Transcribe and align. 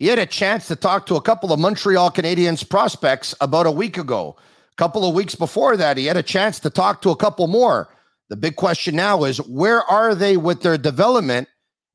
He 0.00 0.06
had 0.06 0.18
a 0.18 0.24
chance 0.24 0.66
to 0.68 0.76
talk 0.76 1.04
to 1.06 1.16
a 1.16 1.20
couple 1.20 1.52
of 1.52 1.60
Montreal 1.60 2.10
Canadiens 2.10 2.66
prospects 2.66 3.34
about 3.42 3.66
a 3.66 3.70
week 3.70 3.98
ago. 3.98 4.34
A 4.72 4.76
couple 4.76 5.06
of 5.06 5.14
weeks 5.14 5.34
before 5.34 5.76
that, 5.76 5.98
he 5.98 6.06
had 6.06 6.16
a 6.16 6.22
chance 6.22 6.58
to 6.60 6.70
talk 6.70 7.02
to 7.02 7.10
a 7.10 7.16
couple 7.16 7.46
more. 7.48 7.94
The 8.30 8.36
big 8.36 8.56
question 8.56 8.96
now 8.96 9.24
is 9.24 9.36
where 9.42 9.82
are 9.82 10.14
they 10.14 10.38
with 10.38 10.62
their 10.62 10.78
development? 10.78 11.48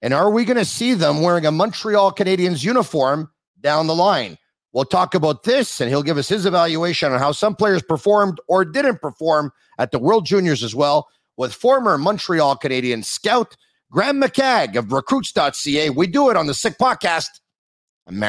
And 0.03 0.13
are 0.13 0.29
we 0.29 0.45
going 0.45 0.57
to 0.57 0.65
see 0.65 0.93
them 0.93 1.23
wearing 1.23 1.47
a 1.47 1.51
Montreal 1.51 2.11
Canadiens 2.11 2.63
uniform 2.63 3.31
down 3.59 3.87
the 3.87 3.95
line? 3.95 4.37
We'll 4.71 4.85
talk 4.85 5.15
about 5.15 5.41
this, 5.41 5.81
and 5.81 5.89
he'll 5.89 6.03
give 6.03 6.19
us 6.19 6.29
his 6.29 6.45
evaluation 6.45 7.11
on 7.11 7.17
how 7.17 7.31
some 7.31 7.55
players 7.55 7.81
performed 7.81 8.39
or 8.47 8.63
didn't 8.65 9.01
perform 9.01 9.51
at 9.79 9.89
the 9.89 9.97
World 9.97 10.27
Juniors 10.27 10.61
as 10.61 10.75
well 10.75 11.07
with 11.37 11.55
former 11.55 11.97
Montreal 11.97 12.57
Canadian 12.57 13.01
scout 13.01 13.57
Grant 13.89 14.21
McCagg 14.23 14.75
of 14.75 14.91
recruits.ca. 14.91 15.89
We 15.89 16.05
do 16.05 16.29
it 16.29 16.37
on 16.37 16.45
the 16.45 16.53
Sick 16.53 16.77
Podcast. 16.77 17.39
I'm 18.07 18.21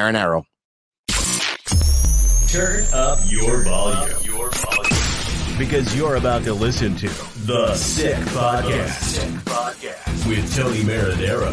Turn 2.48 2.84
up 2.94 3.18
your 3.26 3.62
volume. 3.64 4.16
Your 4.24 4.50
volume. 4.50 5.58
Because 5.58 5.94
you're 5.94 6.16
about 6.16 6.44
to 6.44 6.54
listen 6.54 6.96
to 6.96 7.08
The 7.44 7.74
Sick 7.74 8.16
Podcast, 8.32 9.20
Sick 9.20 9.28
Podcast. 9.44 10.26
with 10.26 10.56
Tony 10.56 10.80
Marinaro, 10.80 11.52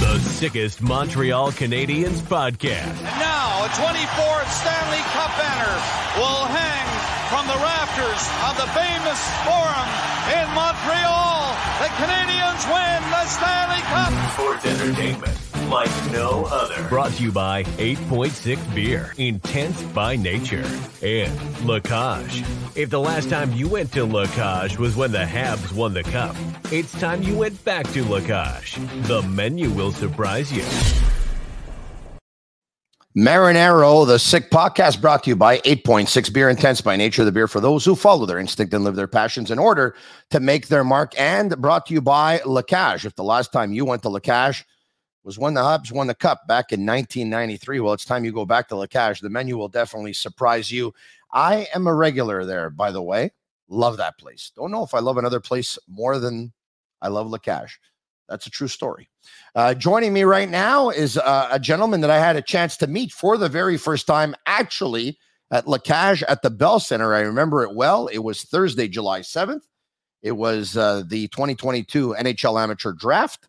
The 0.00 0.18
sickest 0.20 0.82
Montreal 0.82 1.50
Canadiens 1.52 2.20
podcast. 2.28 2.92
Now, 3.24 3.64
a 3.64 3.68
24th 3.72 4.52
Stanley 4.52 5.00
Cup 5.16 5.32
banner 5.40 5.80
will 6.20 6.44
hang 6.52 6.86
from 7.32 7.46
the 7.48 7.56
rafters 7.56 8.20
of 8.52 8.56
the 8.60 8.68
famous 8.76 9.20
Forum 9.48 9.88
in 10.36 10.44
Montreal. 10.52 11.56
The 11.80 11.88
Canadiens 12.04 12.68
win 12.68 13.00
the 13.08 13.24
Stanley 13.24 13.80
Cup. 13.88 14.12
Sports 14.34 14.66
entertainment 14.66 15.45
like 15.70 15.90
no 16.12 16.46
other. 16.50 16.88
Brought 16.88 17.12
to 17.12 17.22
you 17.22 17.32
by 17.32 17.64
8.6 17.64 18.74
Beer, 18.74 19.12
intense 19.18 19.82
by 19.82 20.16
nature, 20.16 20.64
and 21.02 21.36
Lacage. 21.64 22.44
If 22.76 22.90
the 22.90 23.00
last 23.00 23.28
time 23.28 23.52
you 23.52 23.68
went 23.68 23.92
to 23.92 24.06
Lacage 24.06 24.78
was 24.78 24.96
when 24.96 25.12
the 25.12 25.24
Habs 25.24 25.72
won 25.72 25.94
the 25.94 26.02
Cup, 26.02 26.36
it's 26.70 26.92
time 27.00 27.22
you 27.22 27.36
went 27.36 27.62
back 27.64 27.86
to 27.92 28.04
Lacage. 28.04 28.76
The 29.06 29.22
menu 29.22 29.70
will 29.70 29.92
surprise 29.92 30.52
you. 30.52 30.64
Marinaro, 33.16 34.06
the 34.06 34.18
Sick 34.18 34.50
Podcast, 34.50 35.00
brought 35.00 35.24
to 35.24 35.30
you 35.30 35.36
by 35.36 35.58
8.6 35.60 36.32
Beer 36.34 36.50
Intense 36.50 36.82
by 36.82 36.96
Nature, 36.96 37.24
the 37.24 37.32
beer 37.32 37.48
for 37.48 37.60
those 37.60 37.82
who 37.82 37.96
follow 37.96 38.26
their 38.26 38.38
instinct 38.38 38.74
and 38.74 38.84
live 38.84 38.94
their 38.94 39.06
passions 39.06 39.50
in 39.50 39.58
order 39.58 39.94
to 40.28 40.38
make 40.38 40.68
their 40.68 40.84
mark, 40.84 41.18
and 41.18 41.56
brought 41.56 41.86
to 41.86 41.94
you 41.94 42.02
by 42.02 42.40
Lacage. 42.40 43.06
If 43.06 43.14
the 43.14 43.24
last 43.24 43.54
time 43.54 43.72
you 43.72 43.86
went 43.86 44.02
to 44.02 44.10
La 44.10 44.18
Cage 44.18 44.66
was 45.26 45.38
when 45.40 45.54
the 45.54 45.60
Habs 45.60 45.90
won 45.90 46.06
the 46.06 46.14
Cup 46.14 46.46
back 46.46 46.72
in 46.72 46.86
1993, 46.86 47.80
well, 47.80 47.92
it's 47.92 48.04
time 48.04 48.24
you 48.24 48.30
go 48.30 48.46
back 48.46 48.68
to 48.68 48.76
La 48.76 48.86
Cage. 48.86 49.20
The 49.20 49.28
menu 49.28 49.58
will 49.58 49.68
definitely 49.68 50.12
surprise 50.12 50.70
you. 50.70 50.94
I 51.32 51.66
am 51.74 51.88
a 51.88 51.94
regular 51.94 52.44
there, 52.44 52.70
by 52.70 52.92
the 52.92 53.02
way. 53.02 53.32
Love 53.68 53.96
that 53.96 54.18
place. 54.18 54.52
Don't 54.54 54.70
know 54.70 54.84
if 54.84 54.94
I 54.94 55.00
love 55.00 55.18
another 55.18 55.40
place 55.40 55.80
more 55.88 56.20
than 56.20 56.52
I 57.02 57.08
love 57.08 57.28
La 57.28 57.38
Cage. 57.38 57.80
That's 58.28 58.46
a 58.46 58.50
true 58.50 58.68
story. 58.68 59.08
Uh, 59.56 59.74
joining 59.74 60.12
me 60.12 60.22
right 60.22 60.48
now 60.48 60.90
is 60.90 61.18
uh, 61.18 61.48
a 61.50 61.58
gentleman 61.58 62.02
that 62.02 62.10
I 62.10 62.20
had 62.20 62.36
a 62.36 62.42
chance 62.42 62.76
to 62.76 62.86
meet 62.86 63.10
for 63.10 63.36
the 63.36 63.48
very 63.48 63.76
first 63.76 64.06
time, 64.06 64.36
actually 64.46 65.18
at 65.50 65.66
La 65.66 65.78
Cage 65.78 66.22
at 66.24 66.42
the 66.42 66.50
Bell 66.50 66.78
Center. 66.78 67.14
I 67.14 67.20
remember 67.20 67.64
it 67.64 67.74
well. 67.74 68.06
It 68.06 68.18
was 68.18 68.42
Thursday, 68.42 68.86
July 68.86 69.20
7th. 69.20 69.62
It 70.22 70.32
was 70.32 70.76
uh, 70.76 71.02
the 71.06 71.26
2022 71.28 72.14
NHL 72.16 72.62
Amateur 72.62 72.92
Draft. 72.92 73.48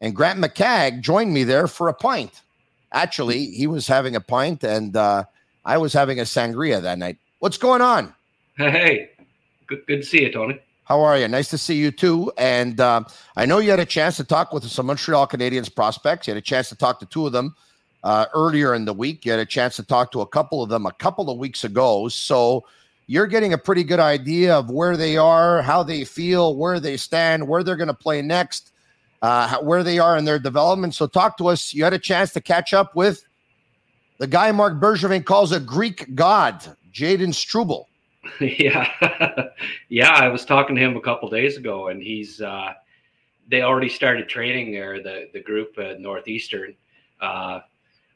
And 0.00 0.14
Grant 0.14 0.38
McCagg 0.38 1.00
joined 1.00 1.32
me 1.32 1.44
there 1.44 1.66
for 1.66 1.88
a 1.88 1.94
pint. 1.94 2.42
Actually, 2.92 3.46
he 3.46 3.66
was 3.66 3.86
having 3.86 4.14
a 4.14 4.20
pint, 4.20 4.62
and 4.62 4.96
uh, 4.96 5.24
I 5.64 5.78
was 5.78 5.92
having 5.92 6.20
a 6.20 6.22
sangria 6.22 6.80
that 6.82 6.98
night. 6.98 7.18
What's 7.38 7.58
going 7.58 7.82
on? 7.82 8.14
Hey, 8.56 9.10
good, 9.66 9.86
good 9.86 10.02
to 10.02 10.06
see 10.06 10.22
you, 10.22 10.32
Tony. 10.32 10.58
How 10.84 11.02
are 11.02 11.18
you? 11.18 11.26
Nice 11.26 11.50
to 11.50 11.58
see 11.58 11.74
you 11.74 11.90
too. 11.90 12.32
And 12.38 12.80
uh, 12.80 13.02
I 13.36 13.44
know 13.44 13.58
you 13.58 13.70
had 13.70 13.80
a 13.80 13.84
chance 13.84 14.16
to 14.18 14.24
talk 14.24 14.52
with 14.52 14.64
some 14.64 14.86
Montreal 14.86 15.26
Canadiens 15.26 15.74
prospects. 15.74 16.26
You 16.26 16.32
had 16.32 16.38
a 16.38 16.46
chance 16.46 16.68
to 16.68 16.76
talk 16.76 17.00
to 17.00 17.06
two 17.06 17.26
of 17.26 17.32
them 17.32 17.56
uh, 18.04 18.26
earlier 18.32 18.72
in 18.72 18.84
the 18.84 18.92
week. 18.92 19.24
You 19.24 19.32
had 19.32 19.40
a 19.40 19.46
chance 19.46 19.74
to 19.76 19.82
talk 19.82 20.12
to 20.12 20.20
a 20.20 20.26
couple 20.26 20.62
of 20.62 20.68
them 20.68 20.86
a 20.86 20.92
couple 20.92 21.28
of 21.28 21.38
weeks 21.38 21.64
ago. 21.64 22.06
So 22.08 22.64
you're 23.08 23.26
getting 23.26 23.52
a 23.52 23.58
pretty 23.58 23.82
good 23.82 23.98
idea 23.98 24.56
of 24.56 24.70
where 24.70 24.96
they 24.96 25.16
are, 25.16 25.60
how 25.60 25.82
they 25.82 26.04
feel, 26.04 26.56
where 26.56 26.78
they 26.78 26.96
stand, 26.96 27.48
where 27.48 27.64
they're 27.64 27.76
going 27.76 27.88
to 27.88 27.94
play 27.94 28.22
next, 28.22 28.70
uh, 29.22 29.58
where 29.58 29.82
they 29.82 29.98
are 29.98 30.16
in 30.16 30.24
their 30.24 30.38
development. 30.38 30.94
So 30.94 31.06
talk 31.06 31.36
to 31.38 31.48
us. 31.48 31.72
You 31.72 31.84
had 31.84 31.94
a 31.94 31.98
chance 31.98 32.32
to 32.34 32.40
catch 32.40 32.72
up 32.72 32.94
with 32.94 33.24
the 34.18 34.26
guy 34.26 34.50
Marc 34.52 34.80
Bergevin 34.80 35.24
calls 35.24 35.52
a 35.52 35.60
Greek 35.60 36.14
god, 36.14 36.64
Jayden 36.92 37.34
Struble. 37.34 37.88
yeah, 38.40 38.90
yeah. 39.88 40.10
I 40.10 40.28
was 40.28 40.44
talking 40.44 40.74
to 40.74 40.82
him 40.82 40.96
a 40.96 41.00
couple 41.00 41.28
days 41.30 41.56
ago, 41.56 41.88
and 41.88 42.02
he's 42.02 42.40
uh, 42.40 42.72
they 43.48 43.62
already 43.62 43.88
started 43.88 44.28
training 44.28 44.72
there. 44.72 45.02
The 45.02 45.28
the 45.32 45.40
group 45.40 45.78
at 45.78 46.00
Northeastern. 46.00 46.74
Uh, 47.20 47.60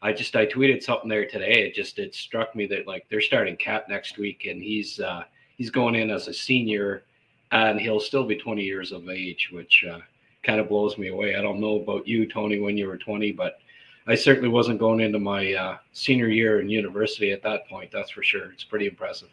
I 0.03 0.12
just 0.12 0.34
I 0.34 0.47
tweeted 0.47 0.83
something 0.83 1.09
there 1.09 1.27
today. 1.27 1.66
It 1.66 1.75
just 1.75 1.99
it 1.99 2.15
struck 2.15 2.56
me 2.56 2.66
that 2.66 2.87
like 2.87 3.06
they're 3.09 3.21
starting 3.21 3.56
cap 3.56 3.87
next 3.89 4.19
week, 4.19 4.47
and 4.47 4.62
he's 4.62 4.99
uh, 4.99 5.25
he's 5.59 5.71
going 5.71 5.94
in 5.94 6.10
as 6.10 6.27
a 6.27 6.34
senior, 6.34 7.05
and 7.53 7.78
he'll 7.78 8.00
still 8.00 8.25
be 8.25 8.37
20 8.37 8.62
years 8.62 8.93
of 8.93 9.09
age, 9.10 9.50
which 9.53 9.84
uh, 9.89 10.00
kind 10.43 10.61
of 10.61 10.69
blows 10.69 10.97
me 10.99 11.09
away. 11.09 11.37
I 11.37 11.43
don't 11.43 11.61
know 11.61 11.77
about 11.77 12.06
you, 12.06 12.27
Tony, 12.27 12.59
when 12.59 12.77
you 12.77 12.87
were 12.87 12.97
20, 12.97 13.33
but 13.33 13.59
I 14.06 14.15
certainly 14.15 14.49
wasn't 14.49 14.78
going 14.78 15.01
into 15.01 15.19
my 15.19 15.53
uh, 15.55 15.78
senior 15.93 16.28
year 16.28 16.61
in 16.61 16.69
university 16.69 17.33
at 17.33 17.43
that 17.43 17.69
point. 17.69 17.91
That's 17.93 18.11
for 18.11 18.23
sure. 18.23 18.51
It's 18.53 18.65
pretty 18.65 18.87
impressive. 18.87 19.28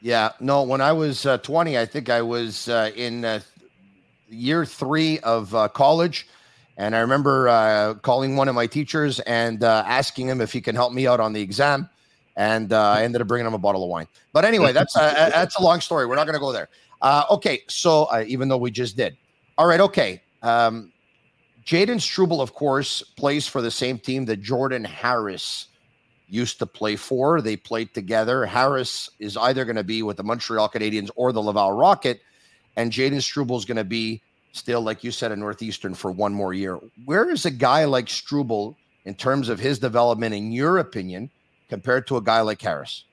Yeah, 0.00 0.30
no, 0.40 0.62
when 0.62 0.80
I 0.80 0.92
was 0.92 1.26
uh, 1.26 1.38
20, 1.38 1.78
I 1.78 1.86
think 1.86 2.08
I 2.08 2.22
was 2.22 2.68
uh, 2.68 2.90
in 2.94 3.24
uh, 3.24 3.40
year 4.28 4.64
three 4.64 5.18
of 5.20 5.54
uh, 5.54 5.68
college. 5.68 6.28
And 6.76 6.94
I 6.94 7.00
remember 7.00 7.48
uh, 7.48 7.94
calling 7.94 8.36
one 8.36 8.48
of 8.48 8.54
my 8.54 8.66
teachers 8.66 9.20
and 9.20 9.62
asking 9.64 10.28
him 10.28 10.40
if 10.40 10.52
he 10.52 10.60
can 10.60 10.74
help 10.74 10.92
me 10.92 11.06
out 11.06 11.20
on 11.20 11.32
the 11.32 11.40
exam. 11.40 11.88
And 12.36 12.72
I 12.74 13.02
ended 13.02 13.22
up 13.22 13.28
bringing 13.28 13.46
him 13.46 13.54
a 13.54 13.58
bottle 13.58 13.82
of 13.82 13.88
wine. 13.88 14.08
But 14.34 14.44
anyway, 14.44 14.72
that's 14.72 14.94
a, 14.94 15.30
that's 15.32 15.56
a 15.56 15.62
long 15.62 15.80
story. 15.80 16.04
We're 16.04 16.16
not 16.16 16.26
going 16.26 16.34
to 16.34 16.40
go 16.40 16.52
there. 16.52 16.68
okay, 17.30 17.62
so 17.68 18.08
even 18.26 18.48
though 18.48 18.58
we 18.58 18.70
just 18.70 18.94
did. 18.94 19.16
All 19.56 19.66
right, 19.66 19.80
okay. 19.80 20.20
Um, 20.42 20.92
Jayden 21.64 22.00
Struble, 22.00 22.40
of 22.40 22.54
course, 22.54 23.02
plays 23.02 23.46
for 23.46 23.60
the 23.60 23.70
same 23.70 23.98
team 23.98 24.24
that 24.26 24.40
Jordan 24.40 24.84
Harris 24.84 25.66
used 26.28 26.58
to 26.60 26.66
play 26.66 26.96
for. 26.96 27.40
They 27.40 27.56
played 27.56 27.92
together. 27.94 28.46
Harris 28.46 29.10
is 29.18 29.36
either 29.36 29.64
going 29.64 29.76
to 29.76 29.84
be 29.84 30.02
with 30.02 30.16
the 30.16 30.22
Montreal 30.22 30.68
Canadiens 30.68 31.10
or 31.16 31.32
the 31.32 31.42
Laval 31.42 31.72
Rocket, 31.72 32.20
and 32.76 32.92
Jayden 32.92 33.22
Struble 33.22 33.56
is 33.56 33.64
going 33.64 33.76
to 33.76 33.84
be 33.84 34.22
still, 34.52 34.80
like 34.80 35.04
you 35.04 35.10
said, 35.10 35.32
a 35.32 35.36
Northeastern 35.36 35.94
for 35.94 36.10
one 36.10 36.32
more 36.32 36.54
year. 36.54 36.78
Where 37.04 37.30
is 37.30 37.46
a 37.46 37.50
guy 37.50 37.84
like 37.84 38.08
Struble 38.08 38.76
in 39.04 39.14
terms 39.14 39.48
of 39.48 39.60
his 39.60 39.78
development, 39.78 40.34
in 40.34 40.52
your 40.52 40.78
opinion, 40.78 41.30
compared 41.68 42.06
to 42.08 42.16
a 42.16 42.22
guy 42.22 42.40
like 42.40 42.60
Harris? 42.60 43.04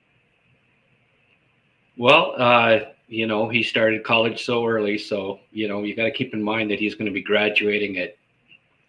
Well, 1.97 2.33
uh, 2.37 2.79
you 3.13 3.27
know, 3.27 3.47
he 3.47 3.61
started 3.61 4.03
college 4.03 4.43
so 4.43 4.65
early, 4.65 4.97
so 4.97 5.39
you 5.51 5.67
know, 5.67 5.83
you 5.83 5.95
got 5.95 6.05
to 6.05 6.11
keep 6.11 6.33
in 6.33 6.41
mind 6.41 6.71
that 6.71 6.79
he's 6.79 6.95
going 6.95 7.05
to 7.05 7.11
be 7.11 7.21
graduating 7.21 7.99
at 7.99 8.17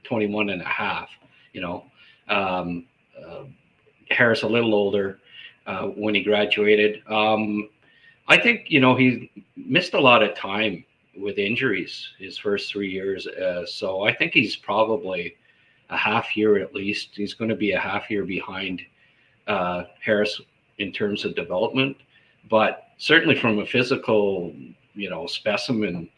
21 0.04 0.48
and 0.48 0.62
a 0.62 0.64
half. 0.64 1.10
You 1.52 1.60
know, 1.60 1.84
um, 2.28 2.86
uh, 3.22 3.44
Harris 4.10 4.42
a 4.42 4.48
little 4.48 4.72
older 4.72 5.20
uh, 5.66 5.88
when 5.88 6.14
he 6.14 6.22
graduated. 6.22 7.02
Um, 7.06 7.68
I 8.26 8.38
think 8.38 8.70
you 8.70 8.80
know 8.80 8.94
he 8.94 9.30
missed 9.56 9.92
a 9.92 10.00
lot 10.00 10.22
of 10.22 10.34
time 10.34 10.86
with 11.18 11.36
injuries 11.36 12.08
his 12.18 12.38
first 12.38 12.72
three 12.72 12.91
years, 12.91 13.26
uh, 13.26 13.66
so 13.66 14.04
I 14.04 14.14
think 14.14 14.32
he's 14.32 14.56
probably 14.56 15.36
a 15.91 15.98
half 15.98 16.34
year 16.34 16.56
at 16.56 16.74
least. 16.74 17.10
He's 17.12 17.34
going 17.34 17.50
to 17.50 17.56
be 17.56 17.72
a 17.72 17.78
half 17.78 18.10
year 18.10 18.24
behind 18.24 18.80
uh, 19.47 19.84
Harris 20.03 20.41
in 20.78 20.92
terms 20.92 21.27
of 21.27 21.36
development, 21.36 21.98
but 22.48 22.88
certainly 22.98 23.34
from 23.34 23.58
a 23.58 23.66
physical, 23.66 24.52
you 24.94 25.10
know, 25.10 25.26
specimen 25.26 26.08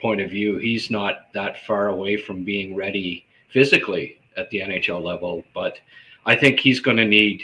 point 0.00 0.20
of 0.20 0.30
view, 0.30 0.58
he's 0.58 0.90
not 0.90 1.32
that 1.32 1.64
far 1.66 1.88
away 1.88 2.16
from 2.16 2.44
being 2.44 2.74
ready 2.74 3.24
physically 3.50 4.18
at 4.36 4.50
the 4.50 4.60
NHL 4.60 5.02
level. 5.02 5.44
But 5.54 5.78
I 6.26 6.36
think 6.36 6.60
he's 6.60 6.80
going 6.80 6.96
to 6.98 7.04
need 7.04 7.42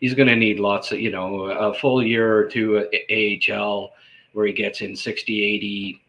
he's 0.00 0.14
going 0.14 0.28
to 0.28 0.36
need 0.36 0.58
lots 0.58 0.92
of 0.92 1.00
you 1.00 1.10
know 1.10 1.44
a 1.44 1.74
full 1.74 2.02
year 2.02 2.36
or 2.36 2.44
two 2.44 2.78
at 2.78 2.88
AHL 3.10 3.92
where 4.32 4.46
he 4.46 4.52
gets 4.52 4.80
in 4.80 4.94
60 4.94 5.42
80 5.42 6.02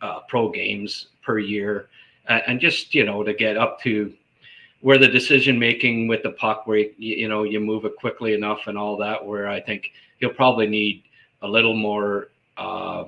uh, 0.00 0.20
pro 0.28 0.48
games 0.48 1.08
per 1.22 1.38
year 1.38 1.88
uh, 2.28 2.40
and 2.46 2.60
just 2.60 2.94
you 2.94 3.04
know 3.04 3.22
to 3.22 3.34
get 3.34 3.56
up 3.56 3.80
to 3.82 4.12
where 4.80 4.98
the 4.98 5.08
decision 5.08 5.58
making 5.58 6.08
with 6.08 6.22
the 6.22 6.30
puck 6.30 6.66
where 6.66 6.78
you, 6.78 6.90
you 6.98 7.28
know 7.28 7.42
you 7.42 7.60
move 7.60 7.84
it 7.84 7.96
quickly 7.96 8.34
enough 8.34 8.66
and 8.66 8.78
all 8.78 8.96
that 8.96 9.24
where 9.24 9.48
I 9.48 9.60
think 9.60 9.92
he'll 10.18 10.30
probably 10.30 10.66
need 10.66 11.04
a 11.42 11.48
little 11.48 11.74
more 11.74 12.28
uh, 12.56 13.04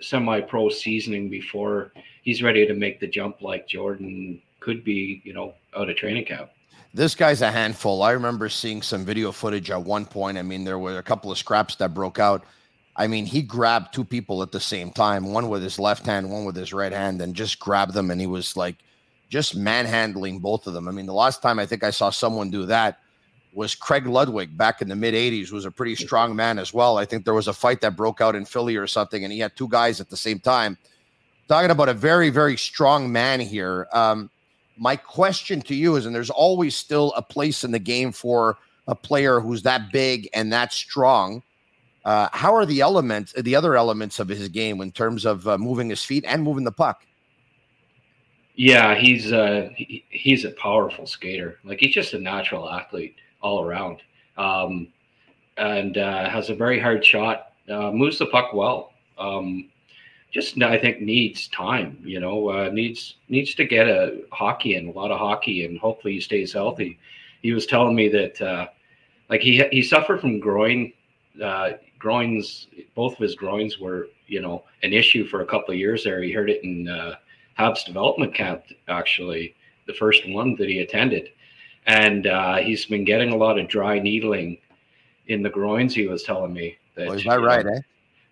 semi-pro 0.00 0.68
seasoning 0.68 1.28
before 1.28 1.92
he's 2.22 2.42
ready 2.42 2.66
to 2.66 2.74
make 2.74 3.00
the 3.00 3.06
jump 3.06 3.42
like 3.42 3.66
Jordan 3.68 4.40
could 4.60 4.84
be 4.84 5.20
you 5.24 5.32
know 5.32 5.54
out 5.76 5.90
of 5.90 5.96
training 5.96 6.24
camp. 6.24 6.50
this 6.94 7.14
guy's 7.14 7.42
a 7.42 7.50
handful. 7.50 8.02
I 8.02 8.12
remember 8.12 8.48
seeing 8.48 8.80
some 8.80 9.04
video 9.04 9.32
footage 9.32 9.70
at 9.70 9.82
one 9.82 10.06
point. 10.06 10.38
I 10.38 10.42
mean, 10.42 10.64
there 10.64 10.78
were 10.78 10.98
a 10.98 11.02
couple 11.02 11.30
of 11.32 11.38
scraps 11.38 11.74
that 11.76 11.92
broke 11.92 12.18
out. 12.18 12.44
I 12.96 13.08
mean, 13.08 13.26
he 13.26 13.42
grabbed 13.42 13.92
two 13.92 14.04
people 14.04 14.42
at 14.42 14.52
the 14.52 14.60
same 14.60 14.92
time, 14.92 15.32
one 15.32 15.48
with 15.48 15.62
his 15.62 15.80
left 15.80 16.06
hand, 16.06 16.30
one 16.30 16.44
with 16.44 16.54
his 16.54 16.72
right 16.72 16.92
hand, 16.92 17.20
and 17.20 17.34
just 17.34 17.58
grabbed 17.58 17.92
them. 17.92 18.12
And 18.12 18.20
he 18.20 18.28
was 18.28 18.56
like 18.56 18.76
just 19.28 19.56
manhandling 19.56 20.38
both 20.38 20.68
of 20.68 20.74
them. 20.74 20.86
I 20.86 20.92
mean, 20.92 21.06
the 21.06 21.12
last 21.12 21.42
time 21.42 21.58
I 21.58 21.66
think 21.66 21.82
I 21.82 21.90
saw 21.90 22.10
someone 22.10 22.50
do 22.50 22.66
that 22.66 23.00
was 23.54 23.74
Craig 23.74 24.06
Ludwig 24.06 24.56
back 24.56 24.82
in 24.82 24.88
the 24.88 24.96
mid 24.96 25.14
80s, 25.14 25.52
was 25.52 25.64
a 25.64 25.70
pretty 25.70 25.94
strong 25.94 26.34
man 26.34 26.58
as 26.58 26.74
well. 26.74 26.98
I 26.98 27.04
think 27.04 27.24
there 27.24 27.34
was 27.34 27.48
a 27.48 27.52
fight 27.52 27.80
that 27.82 27.96
broke 27.96 28.20
out 28.20 28.34
in 28.34 28.44
Philly 28.44 28.76
or 28.76 28.86
something, 28.86 29.22
and 29.22 29.32
he 29.32 29.38
had 29.38 29.56
two 29.56 29.68
guys 29.68 30.00
at 30.00 30.10
the 30.10 30.16
same 30.16 30.40
time. 30.40 30.76
Talking 31.48 31.70
about 31.70 31.88
a 31.88 31.94
very, 31.94 32.30
very 32.30 32.56
strong 32.56 33.10
man 33.12 33.38
here. 33.38 33.86
Um, 33.92 34.30
my 34.76 34.96
question 34.96 35.60
to 35.62 35.74
you 35.74 35.96
is, 35.96 36.06
and 36.06 36.14
there's 36.14 36.30
always 36.30 36.74
still 36.74 37.12
a 37.16 37.22
place 37.22 37.64
in 37.64 37.70
the 37.70 37.78
game 37.78 38.12
for 38.12 38.56
a 38.88 38.94
player 38.94 39.40
who's 39.40 39.62
that 39.62 39.92
big 39.92 40.28
and 40.34 40.52
that 40.52 40.72
strong. 40.72 41.42
Uh, 42.04 42.28
how 42.32 42.54
are 42.54 42.66
the 42.66 42.80
elements, 42.80 43.32
the 43.34 43.54
other 43.54 43.76
elements 43.76 44.18
of 44.18 44.28
his 44.28 44.48
game 44.48 44.80
in 44.80 44.90
terms 44.90 45.24
of 45.24 45.46
uh, 45.46 45.56
moving 45.56 45.88
his 45.88 46.02
feet 46.02 46.24
and 46.26 46.42
moving 46.42 46.64
the 46.64 46.72
puck? 46.72 47.06
Yeah, 48.56 48.94
he's 48.94 49.32
uh, 49.32 49.70
he, 49.74 50.04
he's 50.10 50.44
a 50.44 50.50
powerful 50.50 51.06
skater. 51.06 51.58
Like 51.64 51.80
he's 51.80 51.94
just 51.94 52.14
a 52.14 52.20
natural 52.20 52.70
athlete 52.70 53.16
all 53.44 53.62
around, 53.62 53.98
um, 54.36 54.88
and 55.58 55.98
uh, 55.98 56.28
has 56.28 56.50
a 56.50 56.54
very 56.54 56.80
hard 56.80 57.04
shot. 57.04 57.52
Uh, 57.70 57.92
moves 57.92 58.18
the 58.18 58.26
puck 58.26 58.52
well. 58.52 58.92
Um, 59.18 59.68
just 60.32 60.60
I 60.60 60.78
think 60.78 61.00
needs 61.00 61.46
time. 61.48 61.98
You 62.02 62.18
know, 62.18 62.48
uh, 62.48 62.70
needs 62.70 63.16
needs 63.28 63.54
to 63.54 63.64
get 63.64 63.86
a 63.86 64.22
hockey 64.32 64.74
and 64.74 64.88
a 64.88 64.98
lot 64.98 65.12
of 65.12 65.18
hockey, 65.18 65.64
and 65.64 65.78
hopefully 65.78 66.14
he 66.14 66.20
stays 66.20 66.52
healthy. 66.52 66.98
He 67.42 67.52
was 67.52 67.66
telling 67.66 67.94
me 67.94 68.08
that 68.08 68.40
uh, 68.42 68.66
like 69.28 69.42
he 69.42 69.62
he 69.70 69.82
suffered 69.82 70.20
from 70.20 70.40
groin 70.40 70.92
uh, 71.42 71.72
groins. 71.98 72.66
Both 72.96 73.12
of 73.12 73.18
his 73.18 73.36
groins 73.36 73.78
were 73.78 74.08
you 74.26 74.40
know 74.40 74.64
an 74.82 74.92
issue 74.92 75.26
for 75.26 75.42
a 75.42 75.46
couple 75.46 75.72
of 75.72 75.78
years 75.78 76.02
there. 76.02 76.20
He 76.22 76.32
heard 76.32 76.50
it 76.50 76.64
in 76.64 76.88
uh, 76.88 77.14
Habs 77.58 77.84
development 77.84 78.34
camp 78.34 78.64
actually, 78.88 79.54
the 79.86 79.94
first 79.94 80.28
one 80.28 80.56
that 80.56 80.68
he 80.68 80.80
attended, 80.80 81.30
and 81.86 82.26
uh, 82.26 82.56
he's 82.56 82.84
been 82.86 83.04
getting 83.04 83.30
a 83.32 83.36
lot 83.36 83.58
of 83.58 83.68
dry 83.68 83.98
needling 83.98 84.58
in 85.26 85.42
the 85.42 85.50
groins. 85.50 85.94
He 85.94 86.06
was 86.06 86.22
telling 86.22 86.52
me 86.52 86.76
that. 86.94 87.08
Is 87.12 87.24
that 87.24 87.40
right? 87.40 87.64
Know, 87.64 87.72
eh? 87.72 87.80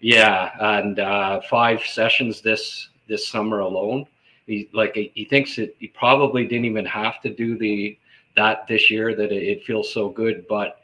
Yeah, 0.01 0.51
and 0.59 0.99
uh, 0.99 1.41
five 1.49 1.83
sessions 1.83 2.41
this 2.41 2.89
this 3.09 3.29
summer 3.29 3.61
alone. 3.61 4.07
He 4.47 4.69
like 4.73 4.95
he 4.95 5.25
thinks 5.25 5.57
that 5.57 5.75
he 5.79 5.89
probably 5.89 6.47
didn't 6.47 6.65
even 6.65 6.85
have 6.87 7.21
to 7.23 7.31
do 7.31 7.57
the 7.57 7.97
that 8.37 8.67
this 8.67 8.91
year 8.91 9.15
that 9.15 9.31
it, 9.31 9.43
it 9.43 9.65
feels 9.65 9.93
so 9.93 10.09
good, 10.09 10.47
but 10.49 10.81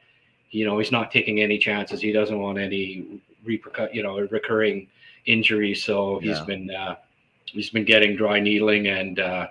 you 0.51 0.65
know 0.65 0.79
he's 0.79 0.93
not 0.93 1.11
taking 1.11 1.41
any 1.41 1.59
chances. 1.59 2.01
He 2.01 2.13
doesn't 2.13 2.39
want 2.39 2.59
any 2.59 3.21
repercut, 3.47 3.95
you 3.95 4.03
know, 4.03 4.21
recurring 4.21 4.87
injury. 5.27 5.75
So 5.75 6.19
he's 6.21 6.39
yeah. 6.39 6.45
been 6.45 6.71
uh, 6.71 6.97
he's 7.47 7.71
been 7.71 7.85
getting 7.85 8.17
dry 8.17 8.41
needling 8.41 8.89
and 8.89 9.19
uh, 9.19 9.49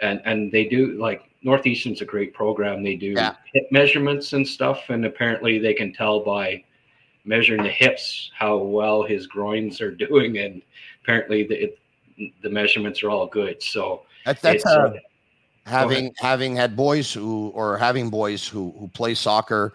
and 0.00 0.20
and 0.24 0.52
they 0.52 0.66
do 0.66 0.98
like 0.98 1.27
Northeastern's 1.42 2.00
a 2.00 2.04
great 2.04 2.34
program. 2.34 2.82
They 2.82 2.96
do 2.96 3.12
yeah. 3.12 3.34
hip 3.52 3.68
measurements 3.70 4.32
and 4.32 4.46
stuff, 4.46 4.90
and 4.90 5.04
apparently 5.04 5.58
they 5.58 5.74
can 5.74 5.92
tell 5.92 6.20
by 6.20 6.64
measuring 7.24 7.62
the 7.62 7.68
hips 7.68 8.30
how 8.36 8.56
well 8.56 9.02
his 9.02 9.26
groins 9.26 9.80
are 9.80 9.90
doing, 9.94 10.38
and 10.38 10.62
apparently 11.02 11.44
the 11.44 11.64
it, 11.64 11.78
the 12.42 12.50
measurements 12.50 13.02
are 13.02 13.10
all 13.10 13.26
good. 13.26 13.62
So 13.62 14.02
that's 14.24 14.42
that's 14.42 14.66
uh, 14.66 14.94
having 15.66 16.12
having 16.18 16.56
had 16.56 16.74
boys 16.76 17.12
who 17.12 17.48
or 17.54 17.78
having 17.78 18.10
boys 18.10 18.46
who 18.46 18.74
who 18.78 18.88
play 18.88 19.14
soccer, 19.14 19.74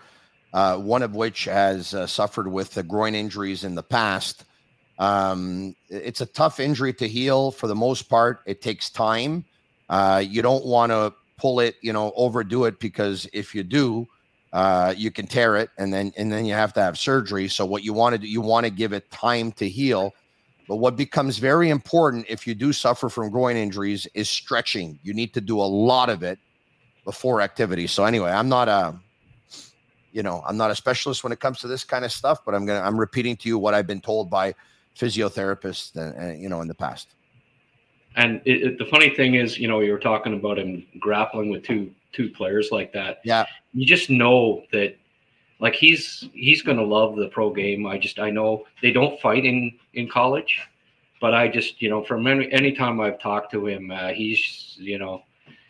uh, 0.54 0.78
one 0.78 1.02
of 1.02 1.16
which 1.16 1.46
has 1.46 1.94
uh, 1.94 2.06
suffered 2.06 2.48
with 2.48 2.74
the 2.74 2.84
groin 2.84 3.16
injuries 3.16 3.64
in 3.64 3.76
the 3.76 3.84
past. 3.84 4.46
Um, 5.00 5.76
it's 5.90 6.22
a 6.22 6.26
tough 6.26 6.60
injury 6.60 6.94
to 6.94 7.08
heal 7.08 7.52
for 7.52 7.68
the 7.68 7.76
most 7.76 8.04
part. 8.04 8.42
It 8.46 8.62
takes 8.62 8.90
time. 8.90 9.46
Uh, 9.90 10.24
you 10.26 10.42
don't 10.42 10.66
want 10.66 10.92
to 10.92 11.14
pull 11.44 11.60
it, 11.60 11.76
you 11.82 11.92
know, 11.92 12.14
overdo 12.16 12.64
it 12.64 12.80
because 12.80 13.28
if 13.34 13.54
you 13.54 13.64
do, 13.64 14.08
uh, 14.54 14.94
you 14.96 15.12
can 15.12 15.28
tear 15.28 15.58
it 15.58 15.70
and 15.78 15.94
then 15.94 16.14
and 16.16 16.32
then 16.32 16.46
you 16.46 16.54
have 16.54 16.72
to 16.72 16.82
have 16.82 16.98
surgery. 16.98 17.50
So 17.50 17.66
what 17.66 17.84
you 17.84 17.92
want 17.92 18.14
to 18.14 18.18
do, 18.18 18.28
you 18.28 18.40
want 18.40 18.66
to 18.66 18.70
give 18.70 18.94
it 18.94 19.12
time 19.12 19.52
to 19.54 19.68
heal. 19.68 20.14
But 20.70 20.78
what 20.78 20.96
becomes 20.96 21.40
very 21.40 21.70
important 21.70 22.28
if 22.30 22.48
you 22.48 22.56
do 22.56 22.72
suffer 22.72 23.10
from 23.10 23.30
groin 23.30 23.58
injuries 23.58 24.08
is 24.14 24.30
stretching. 24.30 24.98
You 25.04 25.14
need 25.14 25.34
to 25.34 25.42
do 25.42 25.60
a 25.60 25.70
lot 25.92 26.10
of 26.10 26.24
it 26.24 26.40
before 27.04 27.42
activity. 27.42 27.88
So 27.88 28.06
anyway, 28.06 28.32
I'm 28.32 28.48
not 28.48 28.70
a 28.70 28.98
you 30.14 30.24
know, 30.24 30.44
I'm 30.48 30.56
not 30.56 30.72
a 30.72 30.76
specialist 30.76 31.26
when 31.26 31.34
it 31.34 31.42
comes 31.42 31.60
to 31.60 31.68
this 31.68 31.84
kind 31.84 32.06
of 32.06 32.14
stuff, 32.14 32.46
but 32.46 32.56
I'm 32.56 32.66
going 32.66 32.80
to 32.80 32.88
I'm 32.88 32.98
repeating 32.98 33.36
to 33.38 33.50
you 33.50 33.58
what 33.58 33.74
I've 33.74 33.88
been 33.88 34.00
told 34.00 34.30
by 34.30 34.56
physiotherapists 34.98 35.94
and, 35.98 36.16
and 36.16 36.42
you 36.42 36.48
know 36.48 36.62
in 36.62 36.70
the 36.70 36.76
past. 36.76 37.16
And 38.16 38.42
it, 38.46 38.64
it, 38.64 38.78
the 38.78 38.86
funny 38.86 39.10
thing 39.10 39.36
is, 39.36 39.58
you 39.58 39.68
know, 39.68 39.80
you 39.80 39.92
were 39.92 40.00
talking 40.00 40.34
about 40.34 40.60
him 40.60 40.86
grappling 41.00 41.50
with 41.50 41.64
two 41.64 41.92
two 42.12 42.30
players 42.30 42.70
like 42.72 42.94
that. 42.94 43.22
Yeah. 43.24 43.46
You 43.74 43.86
just 43.86 44.10
know 44.10 44.64
that 44.72 44.96
like 45.60 45.74
he's 45.74 46.26
he's 46.34 46.62
going 46.62 46.78
to 46.78 46.84
love 46.84 47.16
the 47.16 47.28
pro 47.28 47.52
game. 47.52 47.86
I 47.88 47.98
just 47.98 48.20
I 48.20 48.30
know 48.30 48.66
they 48.82 48.92
don't 48.92 49.20
fight 49.20 49.46
in 49.46 49.72
in 49.94 50.08
college, 50.10 50.60
but 51.20 51.34
I 51.34 51.48
just, 51.48 51.82
you 51.82 51.90
know, 51.90 52.04
from 52.04 52.28
any 52.28 52.52
any 52.52 52.72
time 52.74 53.02
I've 53.02 53.20
talked 53.20 53.52
to 53.54 53.66
him, 53.68 53.92
uh, 53.92 54.10
he's, 54.10 54.76
you 54.78 55.00
know, 55.00 55.24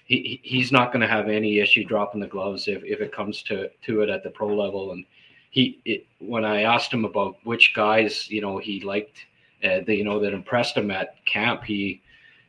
he, 0.05 0.39
he's 0.43 0.71
not 0.71 0.91
going 0.91 1.01
to 1.01 1.07
have 1.07 1.29
any 1.29 1.59
issue 1.59 1.85
dropping 1.85 2.21
the 2.21 2.27
gloves 2.27 2.67
if, 2.67 2.83
if 2.83 2.99
it 3.01 3.13
comes 3.13 3.41
to 3.43 3.69
to 3.85 4.01
it 4.01 4.09
at 4.09 4.23
the 4.23 4.29
pro 4.29 4.47
level 4.47 4.91
and 4.91 5.05
he 5.51 5.79
it, 5.85 6.07
when 6.19 6.43
I 6.43 6.63
asked 6.63 6.91
him 6.91 7.05
about 7.05 7.37
which 7.43 7.73
guys, 7.75 8.29
you 8.29 8.41
know, 8.41 8.57
he 8.57 8.81
liked 8.81 9.17
uh, 9.63 9.79
the, 9.85 9.95
you 9.95 10.03
know 10.03 10.19
that 10.19 10.33
impressed 10.33 10.75
him 10.75 10.89
at 10.91 11.23
camp, 11.25 11.63
he 11.63 12.01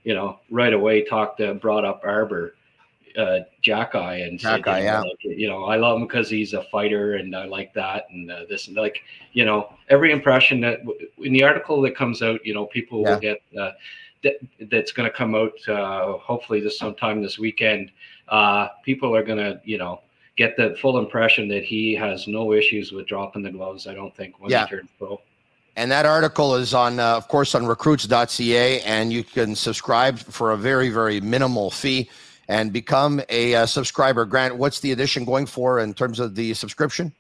you 0.04 0.14
know, 0.14 0.38
right 0.50 0.72
away 0.72 1.02
talked 1.02 1.38
to 1.38 1.54
brought 1.54 1.84
up 1.84 2.02
Arber, 2.04 2.54
uh, 3.16 3.40
Xhekaj 3.64 4.26
and 4.26 4.40
said, 4.40 4.58
you 4.58 4.64
know, 4.64 4.78
yeah. 4.78 5.00
like, 5.00 5.18
you 5.22 5.48
know, 5.48 5.64
I 5.64 5.76
love 5.76 5.98
him 5.98 6.06
because 6.06 6.28
he's 6.28 6.52
a 6.52 6.64
fighter 6.64 7.14
and 7.14 7.34
I 7.34 7.44
like 7.46 7.72
that 7.74 8.06
and 8.10 8.30
uh, 8.30 8.40
this 8.48 8.66
and 8.68 8.76
like, 8.76 9.00
you 9.32 9.44
know, 9.44 9.72
every 9.88 10.12
impression 10.12 10.60
that 10.62 10.80
in 11.18 11.32
the 11.32 11.42
article 11.42 11.80
that 11.82 11.96
comes 11.96 12.22
out, 12.22 12.44
you 12.44 12.54
know, 12.54 12.66
people 12.66 13.02
yeah. 13.02 13.10
will 13.10 13.20
get 13.20 13.42
uh, 13.58 13.72
that 14.22 14.34
that's 14.70 14.92
going 14.92 15.08
to 15.08 15.16
come 15.16 15.34
out 15.34 15.52
uh, 15.68 16.18
hopefully 16.18 16.60
this 16.60 16.78
sometime 16.78 17.22
this 17.22 17.38
weekend. 17.38 17.90
Uh, 18.28 18.68
people 18.84 19.14
are 19.14 19.22
going 19.22 19.38
to, 19.38 19.60
you 19.64 19.78
know, 19.78 20.00
get 20.36 20.56
the 20.56 20.76
full 20.80 20.98
impression 20.98 21.46
that 21.48 21.62
he 21.62 21.94
has 21.94 22.26
no 22.26 22.52
issues 22.52 22.90
with 22.90 23.06
dropping 23.06 23.42
the 23.42 23.50
gloves. 23.50 23.86
I 23.86 23.94
don't 23.94 24.14
think 24.14 24.40
when 24.40 24.50
yeah. 24.50 24.64
he 24.64 24.70
turns 24.70 24.90
pro. 24.98 25.20
And 25.76 25.90
that 25.90 26.06
article 26.06 26.54
is 26.54 26.72
on, 26.72 27.00
uh, 27.00 27.16
of 27.16 27.26
course, 27.26 27.54
on 27.54 27.66
recruits.ca, 27.66 28.80
and 28.82 29.12
you 29.12 29.24
can 29.24 29.56
subscribe 29.56 30.18
for 30.18 30.52
a 30.52 30.56
very, 30.56 30.88
very 30.88 31.20
minimal 31.20 31.70
fee 31.70 32.08
and 32.48 32.72
become 32.72 33.20
a 33.28 33.54
uh, 33.54 33.66
subscriber. 33.66 34.24
Grant, 34.24 34.56
what's 34.56 34.80
the 34.80 34.92
edition 34.92 35.24
going 35.24 35.46
for 35.46 35.80
in 35.80 35.92
terms 35.92 36.20
of 36.20 36.34
the 36.34 36.54
subscription? 36.54 37.12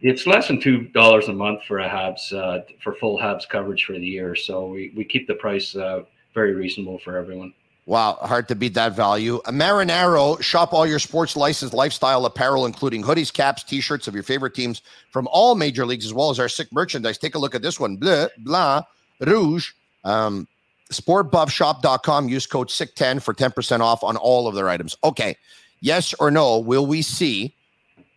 It's 0.00 0.26
less 0.26 0.48
than 0.48 0.60
two 0.60 0.88
dollars 0.88 1.28
a 1.28 1.32
month 1.32 1.62
for 1.64 1.78
a 1.78 1.88
Habs 1.88 2.32
uh, 2.32 2.64
for 2.82 2.94
full 2.96 3.18
Habs 3.18 3.48
coverage 3.48 3.84
for 3.84 3.92
the 3.92 4.06
year. 4.06 4.34
So 4.34 4.66
we, 4.66 4.92
we 4.96 5.04
keep 5.04 5.26
the 5.26 5.34
price 5.34 5.76
uh, 5.76 6.02
very 6.34 6.54
reasonable 6.54 6.98
for 6.98 7.16
everyone. 7.16 7.54
Wow, 7.86 8.14
hard 8.22 8.48
to 8.48 8.54
beat 8.54 8.72
that 8.74 8.96
value. 8.96 9.42
Marinaro, 9.46 10.40
shop 10.40 10.72
all 10.72 10.86
your 10.86 10.98
sports 10.98 11.36
licensed 11.36 11.74
lifestyle 11.74 12.24
apparel, 12.24 12.64
including 12.64 13.02
hoodies, 13.02 13.30
caps, 13.30 13.62
t-shirts 13.62 14.08
of 14.08 14.14
your 14.14 14.22
favorite 14.22 14.54
teams 14.54 14.80
from 15.10 15.28
all 15.30 15.54
major 15.54 15.84
leagues, 15.84 16.06
as 16.06 16.14
well 16.14 16.30
as 16.30 16.40
our 16.40 16.48
sick 16.48 16.72
merchandise. 16.72 17.18
Take 17.18 17.34
a 17.34 17.38
look 17.38 17.54
at 17.54 17.60
this 17.60 17.78
one. 17.78 17.96
Bleu, 17.96 18.28
blanc, 18.38 18.86
rouge. 19.20 19.72
Um, 20.02 20.48
sportbuffshop.com. 20.92 22.28
Use 22.28 22.46
code 22.46 22.68
SICK10 22.68 23.22
for 23.22 23.34
10% 23.34 23.80
off 23.80 24.02
on 24.02 24.16
all 24.16 24.48
of 24.48 24.54
their 24.54 24.68
items. 24.70 24.96
Okay. 25.04 25.36
Yes 25.80 26.14
or 26.14 26.30
no, 26.30 26.58
will 26.58 26.86
we 26.86 27.02
see 27.02 27.54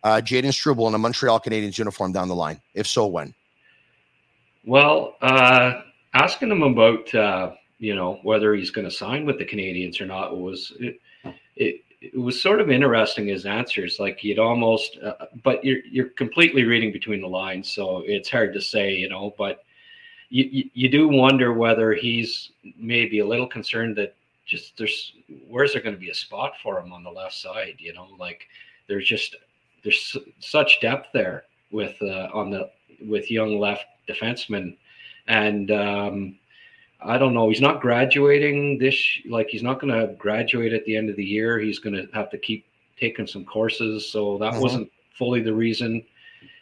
uh, 0.02 0.22
Jayden 0.24 0.54
Struble 0.54 0.88
in 0.88 0.94
a 0.94 0.98
Montreal 0.98 1.40
Canadiens 1.40 1.76
uniform 1.76 2.12
down 2.12 2.28
the 2.28 2.34
line? 2.34 2.60
If 2.72 2.86
so, 2.86 3.06
when? 3.06 3.34
Well, 4.64 5.16
uh, 5.20 5.82
asking 6.14 6.50
him 6.50 6.62
about, 6.62 7.14
uh, 7.14 7.52
you 7.78 7.94
know, 7.94 8.18
whether 8.22 8.54
he's 8.54 8.70
going 8.70 8.88
to 8.88 8.94
sign 8.94 9.24
with 9.24 9.38
the 9.38 9.44
Canadians 9.44 10.00
or 10.00 10.06
not 10.06 10.36
was 10.36 10.72
it, 10.80 11.00
it, 11.56 11.84
it, 12.00 12.18
was 12.18 12.40
sort 12.40 12.60
of 12.60 12.70
interesting 12.70 13.26
his 13.28 13.46
answers. 13.46 13.98
Like 13.98 14.22
you'd 14.24 14.38
almost, 14.38 14.98
uh, 15.02 15.26
but 15.42 15.64
you're 15.64 15.80
you're 15.90 16.10
completely 16.10 16.64
reading 16.64 16.92
between 16.92 17.20
the 17.20 17.28
lines, 17.28 17.70
so 17.70 18.02
it's 18.06 18.30
hard 18.30 18.52
to 18.54 18.60
say, 18.60 18.94
you 18.94 19.08
know. 19.08 19.34
But 19.38 19.64
you, 20.30 20.68
you, 20.74 20.88
do 20.88 21.08
wonder 21.08 21.52
whether 21.54 21.94
he's 21.94 22.50
maybe 22.76 23.20
a 23.20 23.26
little 23.26 23.46
concerned 23.46 23.96
that 23.96 24.14
just 24.46 24.76
there's 24.76 25.12
where's 25.46 25.72
there 25.72 25.82
going 25.82 25.94
to 25.94 26.00
be 26.00 26.10
a 26.10 26.14
spot 26.14 26.52
for 26.62 26.78
him 26.80 26.92
on 26.92 27.02
the 27.02 27.10
left 27.10 27.34
side 27.34 27.74
you 27.78 27.92
know 27.92 28.08
like 28.18 28.48
there's 28.88 29.06
just 29.06 29.36
there's 29.84 30.16
such 30.40 30.80
depth 30.80 31.08
there 31.12 31.44
with 31.70 31.94
uh, 32.02 32.28
on 32.32 32.50
the 32.50 32.70
with 33.06 33.30
young 33.30 33.58
left 33.58 33.84
defensemen 34.08 34.76
and 35.28 35.70
um, 35.70 36.38
I 37.00 37.16
don't 37.16 37.34
know. 37.34 37.48
He's 37.48 37.60
not 37.60 37.80
graduating 37.80 38.78
this. 38.78 38.96
Like 39.28 39.48
he's 39.48 39.62
not 39.62 39.80
going 39.80 39.92
to 39.92 40.14
graduate 40.14 40.72
at 40.72 40.84
the 40.84 40.96
end 40.96 41.10
of 41.10 41.16
the 41.16 41.24
year. 41.24 41.58
He's 41.58 41.78
going 41.78 41.94
to 41.94 42.08
have 42.12 42.30
to 42.30 42.38
keep 42.38 42.64
taking 42.98 43.26
some 43.26 43.44
courses, 43.44 44.10
so 44.10 44.38
that 44.38 44.52
mm-hmm. 44.52 44.62
wasn't 44.62 44.92
fully 45.16 45.40
the 45.40 45.54
reason. 45.54 46.04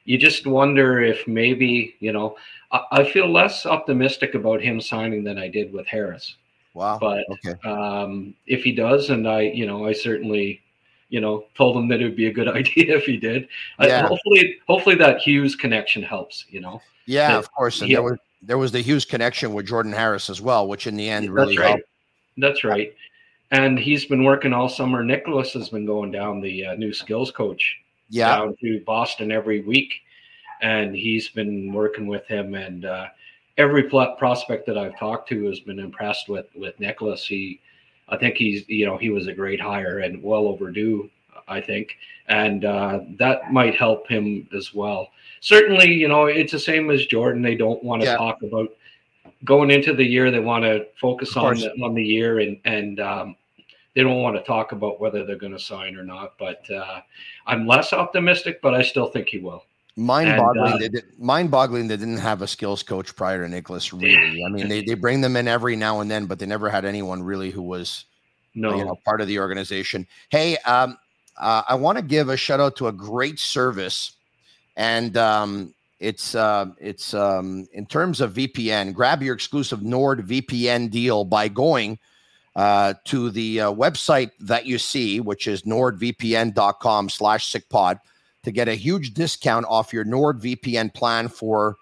You 0.04 0.18
just 0.18 0.46
wonder 0.46 1.00
if 1.00 1.26
maybe 1.26 1.94
you 2.00 2.12
know. 2.12 2.36
I, 2.72 2.80
I, 2.90 3.04
feel 3.04 3.30
less 3.30 3.64
optimistic 3.64 4.34
about 4.34 4.60
him 4.60 4.80
signing 4.80 5.22
than 5.22 5.38
I 5.38 5.46
did 5.46 5.72
with 5.72 5.86
Harris. 5.86 6.34
Wow. 6.74 6.98
But 7.00 7.24
okay. 7.30 7.54
um, 7.68 8.34
if 8.46 8.64
he 8.64 8.72
does, 8.72 9.10
and 9.10 9.28
I, 9.28 9.42
you 9.42 9.66
know, 9.66 9.86
I 9.86 9.92
certainly, 9.92 10.60
you 11.08 11.20
know, 11.20 11.44
told 11.54 11.76
him 11.76 11.88
that 11.88 12.00
it 12.00 12.04
would 12.04 12.16
be 12.16 12.26
a 12.26 12.32
good 12.32 12.48
idea 12.56 12.96
if 12.96 13.04
he 13.04 13.16
did. 13.16 13.48
Yeah. 13.80 14.04
I, 14.04 14.08
hopefully, 14.08 14.56
hopefully 14.66 14.96
that 14.96 15.20
Hughes 15.20 15.56
connection 15.56 16.02
helps. 16.02 16.44
You 16.50 16.60
know. 16.60 16.82
Yeah, 17.06 17.28
that, 17.28 17.38
of 17.38 17.52
course. 17.52 17.80
And 17.80 17.90
there 17.90 18.02
was 18.02 18.18
there 18.46 18.58
was 18.58 18.72
the 18.72 18.80
Hughes 18.80 19.04
connection 19.04 19.52
with 19.52 19.66
Jordan 19.66 19.92
Harris 19.92 20.30
as 20.30 20.40
well, 20.40 20.68
which 20.68 20.86
in 20.86 20.96
the 20.96 21.08
end 21.08 21.30
really 21.30 21.56
That's 21.56 21.58
right. 21.58 21.68
helped. 21.68 21.84
That's 22.38 22.64
right. 22.64 22.94
And 23.50 23.78
he's 23.78 24.04
been 24.06 24.24
working 24.24 24.52
all 24.52 24.68
summer. 24.68 25.04
Nicholas 25.04 25.52
has 25.52 25.68
been 25.68 25.86
going 25.86 26.10
down 26.10 26.40
the 26.40 26.66
uh, 26.66 26.74
new 26.74 26.92
skills 26.92 27.30
coach 27.30 27.78
yeah. 28.08 28.36
down 28.36 28.56
to 28.60 28.80
Boston 28.84 29.32
every 29.32 29.60
week, 29.62 29.92
and 30.62 30.94
he's 30.94 31.28
been 31.28 31.72
working 31.72 32.06
with 32.06 32.26
him. 32.26 32.54
And 32.54 32.84
uh, 32.84 33.06
every 33.58 33.84
pl- 33.84 34.14
prospect 34.18 34.66
that 34.66 34.78
I've 34.78 34.98
talked 34.98 35.28
to 35.30 35.44
has 35.46 35.60
been 35.60 35.78
impressed 35.78 36.28
with 36.28 36.46
with 36.54 36.78
Nicholas. 36.80 37.26
He, 37.26 37.60
I 38.08 38.16
think 38.16 38.36
he's 38.36 38.68
you 38.68 38.86
know 38.86 38.96
he 38.96 39.10
was 39.10 39.26
a 39.26 39.32
great 39.32 39.60
hire 39.60 40.00
and 40.00 40.22
well 40.22 40.46
overdue. 40.46 41.10
I 41.48 41.60
think, 41.60 41.96
and 42.28 42.64
uh, 42.64 43.00
that 43.18 43.52
might 43.52 43.74
help 43.74 44.08
him 44.08 44.48
as 44.56 44.74
well. 44.74 45.10
Certainly, 45.40 45.92
you 45.92 46.08
know, 46.08 46.26
it's 46.26 46.52
the 46.52 46.58
same 46.58 46.90
as 46.90 47.06
Jordan. 47.06 47.42
They 47.42 47.54
don't 47.54 47.82
want 47.84 48.02
to 48.02 48.08
yeah. 48.08 48.16
talk 48.16 48.42
about 48.42 48.68
going 49.44 49.70
into 49.70 49.94
the 49.94 50.04
year. 50.04 50.30
They 50.30 50.40
want 50.40 50.64
to 50.64 50.86
focus 51.00 51.36
on 51.36 51.56
the, 51.56 51.70
on 51.82 51.94
the 51.94 52.04
year, 52.04 52.40
and 52.40 52.58
and 52.64 53.00
um, 53.00 53.36
they 53.94 54.02
don't 54.02 54.22
want 54.22 54.36
to 54.36 54.42
talk 54.42 54.72
about 54.72 55.00
whether 55.00 55.24
they're 55.24 55.36
going 55.36 55.52
to 55.52 55.60
sign 55.60 55.96
or 55.96 56.02
not. 56.02 56.34
But 56.38 56.68
uh, 56.70 57.00
I'm 57.46 57.66
less 57.66 57.92
optimistic, 57.92 58.60
but 58.60 58.74
I 58.74 58.82
still 58.82 59.06
think 59.06 59.28
he 59.28 59.38
will. 59.38 59.64
Mind-boggling. 59.98 60.72
Uh, 60.74 60.78
they 60.78 61.02
mind-boggling. 61.18 61.88
They 61.88 61.96
didn't 61.96 62.18
have 62.18 62.42
a 62.42 62.46
skills 62.46 62.82
coach 62.82 63.16
prior 63.16 63.44
to 63.44 63.48
Nicholas. 63.48 63.94
Really, 63.94 64.44
I 64.44 64.50
mean, 64.50 64.68
they, 64.68 64.82
they 64.82 64.92
bring 64.92 65.22
them 65.22 65.36
in 65.36 65.48
every 65.48 65.74
now 65.74 66.00
and 66.00 66.10
then, 66.10 66.26
but 66.26 66.38
they 66.38 66.44
never 66.44 66.68
had 66.68 66.84
anyone 66.84 67.22
really 67.22 67.50
who 67.50 67.62
was, 67.62 68.04
no, 68.54 68.76
you 68.76 68.84
know, 68.84 68.98
part 69.06 69.22
of 69.22 69.26
the 69.26 69.38
organization. 69.38 70.06
Hey, 70.28 70.58
um, 70.66 70.98
uh, 71.38 71.62
I 71.68 71.74
want 71.74 71.98
to 71.98 72.02
give 72.02 72.28
a 72.28 72.36
shout 72.36 72.60
out 72.60 72.76
to 72.76 72.88
a 72.88 72.92
great 72.92 73.38
service, 73.38 74.12
and 74.76 75.16
um, 75.16 75.74
it's 76.00 76.34
uh, 76.34 76.66
it's 76.78 77.14
um, 77.14 77.66
in 77.72 77.86
terms 77.86 78.20
of 78.20 78.34
VPN. 78.34 78.94
Grab 78.94 79.22
your 79.22 79.34
exclusive 79.34 79.82
Nord 79.82 80.26
VPN 80.26 80.90
deal 80.90 81.24
by 81.24 81.48
going 81.48 81.98
uh, 82.54 82.94
to 83.04 83.30
the 83.30 83.60
uh, 83.60 83.72
website 83.72 84.30
that 84.40 84.66
you 84.66 84.78
see, 84.78 85.20
which 85.20 85.46
is 85.46 85.62
nordvpn.com 85.62 87.08
slash 87.10 87.52
sickpod 87.52 88.00
to 88.44 88.50
get 88.50 88.68
a 88.68 88.74
huge 88.74 89.12
discount 89.12 89.66
off 89.68 89.92
your 89.92 90.04
Nord 90.04 90.40
VPN 90.40 90.94
plan 90.94 91.28
for 91.28 91.76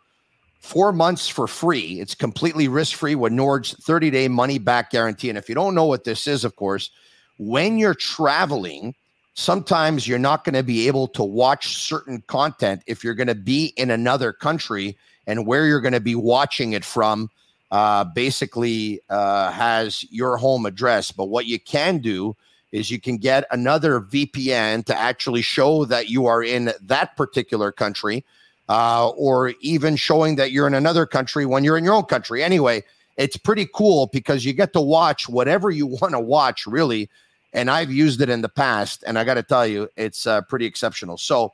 four 0.61 0.93
months 0.93 1.29
for 1.29 1.47
free. 1.47 2.01
It's 2.01 2.15
completely 2.15 2.69
risk 2.69 2.97
free 2.97 3.15
with 3.15 3.33
Nord's 3.33 3.75
30 3.85 4.11
day 4.11 4.29
money 4.29 4.59
back 4.59 4.91
guarantee. 4.91 5.29
And 5.29 5.39
if 5.39 5.49
you 5.49 5.55
don't 5.55 5.75
know 5.75 5.85
what 5.85 6.05
this 6.05 6.27
is, 6.27 6.43
of 6.43 6.57
course, 6.57 6.91
when 7.39 7.79
you're 7.79 7.95
traveling, 7.95 8.95
sometimes 9.35 10.09
you're 10.09 10.19
not 10.19 10.45
going 10.45 10.55
to 10.55 10.63
be 10.63 10.87
able 10.87 11.09
to 11.09 11.23
watch 11.23 11.77
certain 11.77 12.23
content 12.27 12.83
if 12.87 13.05
you're 13.05 13.15
going 13.15 13.27
to 13.27 13.35
be 13.35 13.75
in 13.77 13.91
another 13.91 14.33
country 14.33 14.97
and 15.27 15.47
where 15.47 15.67
you're 15.67 15.81
going 15.81 15.93
to 15.93 16.01
be 16.01 16.15
watching 16.15 16.73
it 16.73 16.85
from 16.85 17.31
uh, 17.71 18.05
basically 18.05 19.01
uh, 19.11 19.51
has 19.51 20.05
your 20.11 20.37
home 20.37 20.65
address. 20.65 21.11
But 21.11 21.27
what 21.27 21.47
you 21.47 21.59
can 21.59 21.99
do 21.99 22.37
is 22.71 22.91
you 22.91 23.01
can 23.01 23.17
get 23.19 23.45
another 23.51 24.01
VPN 24.01 24.85
to 24.87 24.97
actually 24.97 25.43
show 25.43 25.85
that 25.87 26.09
you 26.09 26.27
are 26.27 26.43
in 26.43 26.73
that 26.83 27.17
particular 27.17 27.73
country, 27.73 28.25
uh, 28.69 29.09
or 29.11 29.55
even 29.61 29.97
showing 29.97 30.37
that 30.37 30.51
you're 30.51 30.67
in 30.67 30.75
another 30.75 31.07
country 31.07 31.47
when 31.47 31.65
you're 31.65 31.77
in 31.77 31.85
your 31.85 31.95
own 31.95 32.05
country. 32.05 32.43
Anyway, 32.43 32.83
it's 33.17 33.37
pretty 33.37 33.69
cool 33.75 34.09
because 34.13 34.45
you 34.45 34.53
get 34.53 34.73
to 34.73 34.81
watch 34.81 35.29
whatever 35.29 35.71
you 35.71 35.87
want 35.87 36.13
to 36.13 36.21
watch, 36.21 36.67
really. 36.67 37.09
And 37.55 37.71
I've 37.71 37.91
used 37.91 38.21
it 38.21 38.29
in 38.29 38.43
the 38.43 38.49
past, 38.49 39.05
and 39.07 39.19
I 39.19 39.25
got 39.25 39.35
to 39.35 39.43
tell 39.43 39.67
you, 39.67 39.89
it's 39.97 40.27
uh, 40.27 40.43
pretty 40.43 40.67
exceptional. 40.67 41.17
So, 41.17 41.53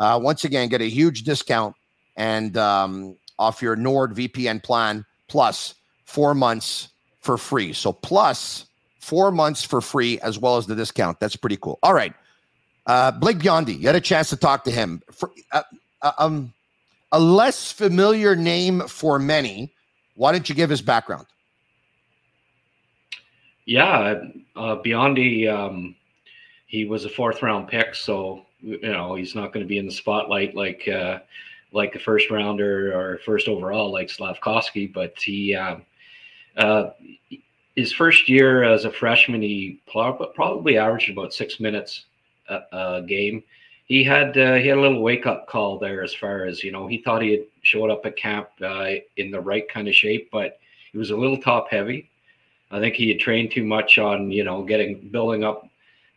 uh, 0.00 0.18
once 0.20 0.44
again, 0.44 0.68
get 0.68 0.80
a 0.80 0.88
huge 0.88 1.22
discount 1.22 1.76
and 2.16 2.56
um, 2.56 3.16
off 3.38 3.60
your 3.62 3.76
Nord 3.76 4.14
VPN 4.14 4.62
plan 4.62 5.04
plus 5.28 5.74
four 6.06 6.34
months 6.34 6.88
for 7.20 7.36
free. 7.36 7.72
So, 7.74 7.92
plus 7.92 8.66
four 9.00 9.30
months 9.30 9.62
for 9.62 9.82
free 9.82 10.18
as 10.20 10.38
well 10.38 10.56
as 10.56 10.66
the 10.66 10.74
discount. 10.74 11.20
That's 11.20 11.36
pretty 11.36 11.58
cool. 11.58 11.78
All 11.82 11.92
right. 11.92 12.14
Uh, 12.86 13.10
Blake 13.10 13.38
Biondi, 13.38 13.78
you 13.78 13.86
had 13.86 13.96
a 13.96 14.00
chance 14.00 14.30
to 14.30 14.36
talk 14.36 14.64
to 14.64 14.70
him. 14.70 15.02
For, 15.12 15.30
uh, 15.52 15.62
uh, 16.00 16.12
um, 16.18 16.54
a 17.12 17.20
less 17.20 17.70
familiar 17.70 18.34
name 18.34 18.80
for 18.88 19.18
many. 19.18 19.72
Why 20.16 20.32
don't 20.32 20.48
you 20.48 20.54
give 20.54 20.70
his 20.70 20.82
background? 20.82 21.26
Yeah, 23.66 24.20
uh, 24.56 24.76
Biondi, 24.76 25.50
um, 25.50 25.94
he 26.66 26.84
was 26.84 27.04
a 27.04 27.08
fourth 27.10 27.42
round 27.42 27.68
pick, 27.68 27.94
so 27.94 28.44
you 28.60 28.78
know 28.80 29.14
he's 29.14 29.34
not 29.34 29.52
going 29.52 29.64
to 29.64 29.68
be 29.68 29.78
in 29.78 29.86
the 29.86 29.92
spotlight 29.92 30.54
like 30.54 30.86
uh, 30.88 31.20
like 31.72 31.94
a 31.94 31.98
first 31.98 32.30
rounder 32.30 32.98
or 32.98 33.18
first 33.24 33.48
overall 33.48 33.90
like 33.90 34.08
Slafkovsky, 34.08 34.92
but 34.92 35.14
he 35.18 35.54
uh, 35.54 35.76
uh, 36.56 36.90
his 37.76 37.92
first 37.92 38.28
year 38.28 38.62
as 38.62 38.84
a 38.84 38.92
freshman, 38.92 39.42
he 39.42 39.80
probably 39.86 40.78
averaged 40.78 41.10
about 41.10 41.34
six 41.34 41.58
minutes 41.58 42.04
a, 42.48 42.60
a 42.72 43.02
game. 43.02 43.42
He 43.86 44.04
had 44.04 44.36
uh, 44.38 44.54
he 44.54 44.68
had 44.68 44.78
a 44.78 44.80
little 44.80 45.02
wake 45.02 45.26
up 45.26 45.46
call 45.46 45.78
there 45.78 46.02
as 46.02 46.14
far 46.14 46.44
as 46.44 46.62
you 46.62 46.72
know. 46.72 46.86
He 46.86 46.98
thought 46.98 47.22
he 47.22 47.32
had 47.32 47.44
showed 47.62 47.90
up 47.90 48.06
at 48.06 48.16
camp 48.16 48.48
uh, 48.62 48.90
in 49.16 49.30
the 49.30 49.40
right 49.40 49.68
kind 49.68 49.88
of 49.88 49.94
shape, 49.94 50.30
but 50.30 50.58
he 50.92 50.98
was 50.98 51.10
a 51.10 51.16
little 51.16 51.38
top 51.38 51.68
heavy. 51.70 52.10
I 52.70 52.80
think 52.80 52.94
he 52.94 53.08
had 53.08 53.20
trained 53.20 53.52
too 53.52 53.64
much 53.64 53.98
on 53.98 54.30
you 54.30 54.44
know 54.44 54.62
getting 54.62 55.08
building 55.10 55.44
up 55.44 55.68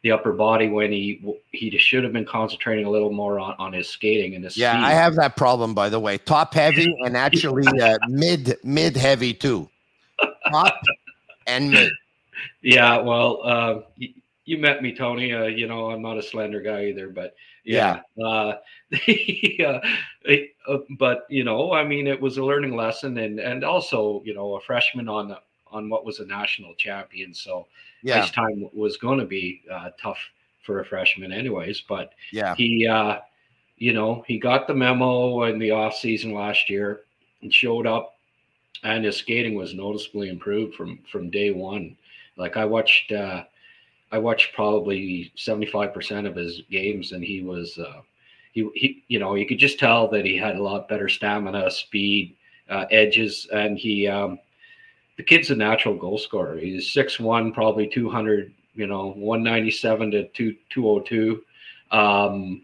the 0.04 0.12
upper 0.12 0.34
body 0.34 0.70
when 0.70 0.92
he 0.92 1.22
he 1.52 1.76
should 1.78 2.04
have 2.04 2.14
been 2.14 2.26
concentrating 2.26 2.86
a 2.86 2.90
little 2.90 3.12
more 3.12 3.40
on, 3.40 3.56
on 3.60 3.74
his 3.74 3.90
skating 3.90 4.36
and 4.36 4.44
his 4.44 4.56
yeah 4.56 4.74
speed. 4.74 4.86
i 4.86 4.92
have 4.92 5.16
that 5.16 5.36
problem 5.36 5.74
by 5.74 5.90
the 5.90 6.00
way 6.00 6.18
top 6.18 6.54
heavy 6.54 6.96
and 7.06 7.18
actually 7.18 7.66
uh, 7.82 7.98
mid 8.08 8.56
mid 8.64 8.96
heavy 8.96 9.34
too 9.34 9.68
top 10.50 10.80
and 11.48 11.72
mid 11.72 11.92
Yeah, 12.62 13.00
well, 13.00 13.42
uh, 13.44 13.80
you, 13.96 14.10
you, 14.46 14.58
met 14.58 14.82
me, 14.82 14.96
Tony. 14.96 15.34
Uh, 15.34 15.46
you 15.46 15.68
know, 15.68 15.92
I'm 15.92 16.02
not 16.02 16.18
a 16.18 16.24
slender 16.24 16.62
guy 16.62 16.86
either, 16.86 17.10
but 17.10 17.36
yeah. 17.64 18.02
yeah. 18.16 18.26
Uh, 18.26 18.58
uh, 20.70 20.78
but 20.98 21.26
you 21.30 21.44
know, 21.44 21.74
I 21.74 21.84
mean, 21.84 22.08
it 22.08 22.20
was 22.20 22.38
a 22.38 22.44
learning 22.44 22.76
lesson, 22.76 23.18
and 23.18 23.40
and 23.40 23.64
also, 23.64 24.22
you 24.26 24.34
know, 24.34 24.56
a 24.56 24.62
freshman 24.62 25.08
on 25.08 25.30
the, 25.30 25.40
on 25.72 25.90
what 25.90 26.06
was 26.06 26.20
a 26.20 26.26
national 26.26 26.76
champion, 26.76 27.34
so 27.34 27.68
yeah. 28.04 28.22
ice 28.22 28.32
time 28.32 28.70
was 28.74 28.98
going 28.98 29.20
to 29.20 29.26
be 29.26 29.62
uh, 29.72 29.90
tough 30.02 30.20
for 30.64 30.80
a 30.80 30.86
freshman, 30.86 31.32
anyways. 31.32 31.82
But 31.88 32.14
yeah, 32.32 32.56
he, 32.56 32.88
uh, 32.88 33.20
you 33.78 33.94
know, 33.94 34.24
he 34.28 34.40
got 34.40 34.68
the 34.68 34.74
memo 34.74 35.44
in 35.44 35.60
the 35.60 35.72
off 35.72 35.96
season 35.96 36.34
last 36.34 36.70
year 36.70 37.02
and 37.42 37.54
showed 37.54 37.88
up 37.88 38.18
and 38.84 39.06
his 39.06 39.18
skating 39.18 39.56
was 39.56 39.74
noticeably 39.74 40.30
improved 40.30 40.76
from 40.76 41.00
from 41.12 41.30
day 41.30 41.52
one. 41.52 41.96
Like 42.38 42.58
I 42.58 42.66
watched, 42.66 43.12
uh, 43.12 43.44
I 44.12 44.18
watched 44.20 44.54
probably 44.54 45.32
seventy 45.36 45.68
five 45.68 45.94
percent 45.94 46.28
of 46.28 46.36
his 46.36 46.62
games, 46.70 47.12
and 47.12 47.24
he 47.24 47.42
was, 47.42 47.78
uh, 47.78 48.02
he 48.54 48.70
he, 48.76 49.04
you 49.08 49.20
know, 49.20 49.36
you 49.36 49.48
could 49.48 49.60
just 49.60 49.80
tell 49.80 50.08
that 50.10 50.26
he 50.26 50.38
had 50.38 50.56
a 50.56 50.64
lot 50.64 50.88
better 50.88 51.10
stamina, 51.10 51.70
speed, 51.72 52.36
uh, 52.70 52.86
edges, 52.92 53.48
and 53.52 53.78
he, 53.78 54.08
um, 54.08 54.40
the 55.18 55.24
kid's 55.24 55.50
a 55.50 55.56
natural 55.56 55.96
goal 55.96 56.18
scorer. 56.18 56.58
He's 56.58 56.92
six 56.92 57.20
one, 57.20 57.52
probably 57.52 57.88
two 57.88 58.10
hundred, 58.10 58.54
you 58.76 58.88
know, 58.88 59.12
one 59.12 59.44
ninety 59.44 59.72
seven 59.72 60.12
to 60.12 60.28
two 60.30 60.56
two 60.70 60.88
oh 60.88 61.00
two. 61.00 61.44
Um, 61.92 62.62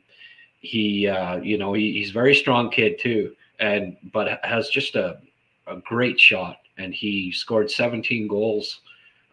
he, 0.59 1.07
uh, 1.07 1.37
you 1.37 1.57
know, 1.57 1.73
he, 1.73 1.91
he's 1.91 2.11
very 2.11 2.33
strong 2.33 2.69
kid 2.69 2.99
too, 2.99 3.35
and 3.59 3.97
but 4.13 4.39
has 4.45 4.69
just 4.69 4.95
a 4.95 5.19
a 5.67 5.77
great 5.77 6.19
shot, 6.19 6.59
and 6.77 6.93
he 6.93 7.31
scored 7.31 7.71
17 7.71 8.27
goals, 8.27 8.81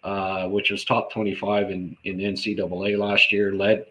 uh, 0.04 0.46
which 0.46 0.70
was 0.70 0.84
top 0.84 1.12
25 1.12 1.70
in 1.70 1.96
in 2.04 2.18
NCAA 2.18 2.98
last 2.98 3.32
year. 3.32 3.54
led 3.54 3.86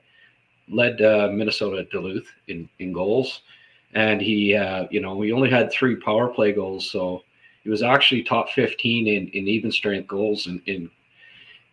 led 0.69 1.01
uh, 1.01 1.29
Minnesota 1.31 1.85
Duluth 1.91 2.27
in 2.47 2.67
in 2.79 2.93
goals, 2.93 3.41
and 3.93 4.21
he 4.21 4.55
uh, 4.55 4.87
you 4.89 5.01
know 5.01 5.21
he 5.21 5.31
only 5.31 5.49
had 5.49 5.71
three 5.71 5.95
power 5.95 6.29
play 6.29 6.51
goals, 6.51 6.89
so 6.89 7.23
he 7.69 7.71
was 7.71 7.83
actually 7.83 8.23
top 8.23 8.49
15 8.49 9.07
in 9.07 9.27
in 9.27 9.47
even 9.47 9.71
strength 9.71 10.07
goals 10.07 10.47
in 10.47 10.59
in 10.65 10.89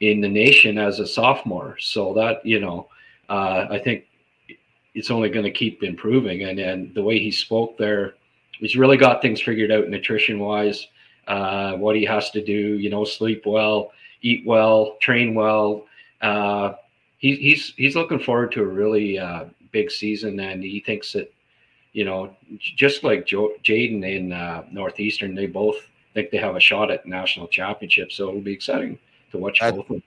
in 0.00 0.20
the 0.20 0.28
nation 0.28 0.76
as 0.76 1.00
a 1.00 1.06
sophomore. 1.06 1.78
So 1.80 2.12
that 2.12 2.44
you 2.44 2.60
know, 2.60 2.88
uh, 3.30 3.66
I 3.70 3.78
think 3.78 4.04
it's 4.94 5.10
only 5.10 5.30
going 5.30 5.46
to 5.46 5.50
keep 5.50 5.82
improving. 5.82 6.42
And 6.42 6.58
and 6.58 6.94
the 6.94 7.02
way 7.02 7.18
he 7.18 7.30
spoke 7.30 7.78
there 7.78 8.14
he's 8.58 8.76
really 8.76 8.98
got 8.98 9.22
things 9.22 9.40
figured 9.40 9.72
out 9.72 9.88
nutrition 9.88 10.38
wise, 10.38 10.86
uh, 11.28 11.72
what 11.76 11.96
he 11.96 12.04
has 12.04 12.30
to 12.32 12.44
do, 12.44 12.52
you 12.52 12.90
know, 12.90 13.04
sleep 13.04 13.44
well, 13.46 13.92
eat 14.20 14.44
well, 14.46 14.98
train 15.00 15.34
well. 15.34 15.86
Uh, 16.20 16.74
he, 17.16 17.36
he's 17.36 17.72
he's 17.78 17.96
looking 17.96 18.20
forward 18.20 18.52
to 18.52 18.60
a 18.60 18.66
really 18.66 19.18
uh, 19.18 19.46
big 19.72 19.90
season, 19.90 20.38
and 20.40 20.62
he 20.62 20.80
thinks 20.80 21.14
that 21.14 21.32
you 21.96 22.04
know, 22.04 22.36
just 22.58 23.04
like 23.04 23.24
jo- 23.24 23.54
Jayden 23.64 24.04
in 24.04 24.30
uh, 24.30 24.64
Northeastern, 24.70 25.34
they 25.34 25.46
both 25.46 25.76
think 26.12 26.30
they 26.30 26.36
have 26.36 26.54
a 26.54 26.60
shot 26.60 26.90
at 26.90 27.06
national 27.06 27.48
championship. 27.48 28.12
So 28.12 28.28
it'll 28.28 28.42
be 28.42 28.52
exciting 28.52 28.98
to 29.30 29.38
watch 29.38 29.60
that, 29.60 29.74
both 29.74 29.84
of 29.84 29.88
them. 29.88 30.02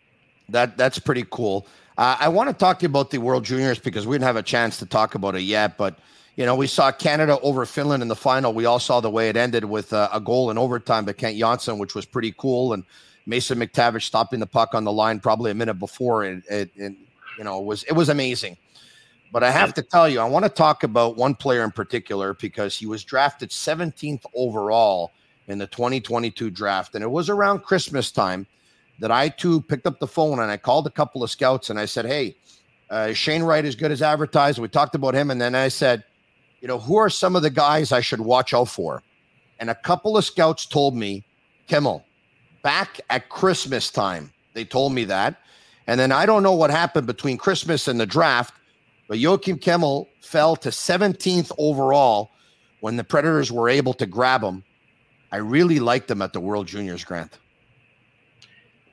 That 0.49 0.77
that's 0.77 0.99
pretty 0.99 1.25
cool. 1.31 1.65
Uh, 1.97 2.15
I 2.19 2.27
want 2.27 2.47
to 2.47 2.53
talk 2.53 2.77
to 2.79 2.83
you 2.83 2.89
about 2.89 3.09
the 3.09 3.17
World 3.17 3.43
Juniors 3.43 3.79
because 3.79 4.05
we 4.05 4.13
didn't 4.13 4.25
have 4.25 4.35
a 4.35 4.43
chance 4.43 4.77
to 4.77 4.85
talk 4.85 5.15
about 5.15 5.35
it 5.35 5.41
yet, 5.41 5.77
but 5.77 5.97
you 6.35 6.45
know, 6.45 6.55
we 6.55 6.67
saw 6.67 6.91
Canada 6.91 7.39
over 7.41 7.65
Finland 7.65 8.03
in 8.03 8.07
the 8.07 8.15
final. 8.15 8.53
We 8.53 8.65
all 8.65 8.79
saw 8.79 9.01
the 9.01 9.09
way 9.09 9.29
it 9.29 9.35
ended 9.35 9.65
with 9.65 9.91
uh, 9.91 10.09
a 10.13 10.21
goal 10.21 10.51
in 10.51 10.59
overtime 10.59 11.05
by 11.05 11.13
Kent 11.13 11.39
Johnson, 11.39 11.79
which 11.79 11.95
was 11.95 12.05
pretty 12.05 12.35
cool. 12.37 12.73
And 12.73 12.83
Mason 13.25 13.57
McTavish 13.57 14.03
stopping 14.03 14.39
the 14.39 14.45
puck 14.45 14.75
on 14.75 14.83
the 14.83 14.91
line 14.91 15.19
probably 15.19 15.49
a 15.49 15.55
minute 15.55 15.79
before, 15.79 16.23
and, 16.23 16.43
you 16.77 17.43
know, 17.43 17.59
it 17.59 17.65
was 17.65 17.81
it 17.83 17.93
was 17.93 18.09
amazing. 18.09 18.57
But 19.31 19.43
I 19.43 19.51
have 19.51 19.73
to 19.75 19.83
tell 19.83 20.09
you, 20.09 20.19
I 20.19 20.25
want 20.25 20.45
to 20.45 20.49
talk 20.49 20.83
about 20.83 21.15
one 21.15 21.35
player 21.35 21.63
in 21.63 21.71
particular 21.71 22.33
because 22.33 22.75
he 22.75 22.87
was 22.87 23.03
drafted 23.03 23.49
17th 23.49 24.23
overall 24.33 25.11
in 25.47 25.59
the 25.59 25.67
2022 25.67 26.49
draft, 26.49 26.95
and 26.95 27.03
it 27.03 27.09
was 27.11 27.29
around 27.29 27.63
Christmas 27.63 28.11
time 28.11 28.47
that 28.99 29.11
I 29.11 29.29
too 29.29 29.61
picked 29.61 29.85
up 29.85 29.99
the 29.99 30.07
phone 30.07 30.39
and 30.39 30.51
I 30.51 30.57
called 30.57 30.87
a 30.87 30.91
couple 30.91 31.23
of 31.23 31.29
scouts 31.31 31.69
and 31.69 31.79
I 31.79 31.85
said, 31.85 32.05
"Hey, 32.05 32.35
uh, 32.89 33.13
Shane 33.13 33.43
Wright 33.43 33.63
is 33.63 33.75
good 33.75 33.91
as 33.91 34.01
advertised?" 34.01 34.59
We 34.59 34.67
talked 34.67 34.95
about 34.95 35.13
him, 35.13 35.31
and 35.31 35.39
then 35.39 35.55
I 35.55 35.67
said 35.69 36.03
you 36.61 36.67
know, 36.67 36.79
who 36.79 36.97
are 36.97 37.09
some 37.09 37.35
of 37.35 37.41
the 37.41 37.49
guys 37.49 37.91
I 37.91 38.01
should 38.01 38.21
watch 38.21 38.53
out 38.53 38.67
for? 38.67 39.03
And 39.59 39.69
a 39.69 39.75
couple 39.75 40.17
of 40.17 40.25
scouts 40.25 40.65
told 40.65 40.95
me, 40.95 41.23
Kemell, 41.67 42.03
back 42.63 42.99
at 43.09 43.29
Christmas 43.29 43.89
time, 43.89 44.31
they 44.53 44.65
told 44.65 44.93
me 44.93 45.05
that. 45.05 45.39
And 45.87 45.99
then 45.99 46.11
I 46.11 46.25
don't 46.25 46.43
know 46.43 46.53
what 46.53 46.69
happened 46.69 47.07
between 47.07 47.37
Christmas 47.37 47.87
and 47.87 47.99
the 47.99 48.05
draft, 48.05 48.53
but 49.09 49.17
Joakim 49.17 49.59
Kemell 49.59 50.07
fell 50.21 50.55
to 50.57 50.69
17th 50.69 51.51
overall 51.57 52.29
when 52.79 52.95
the 52.95 53.03
Predators 53.03 53.51
were 53.51 53.67
able 53.67 53.93
to 53.95 54.05
grab 54.05 54.43
him. 54.43 54.63
I 55.31 55.37
really 55.37 55.79
liked 55.79 56.09
him 56.09 56.21
at 56.21 56.31
the 56.31 56.39
World 56.39 56.67
Juniors, 56.67 57.03
Grant. 57.03 57.39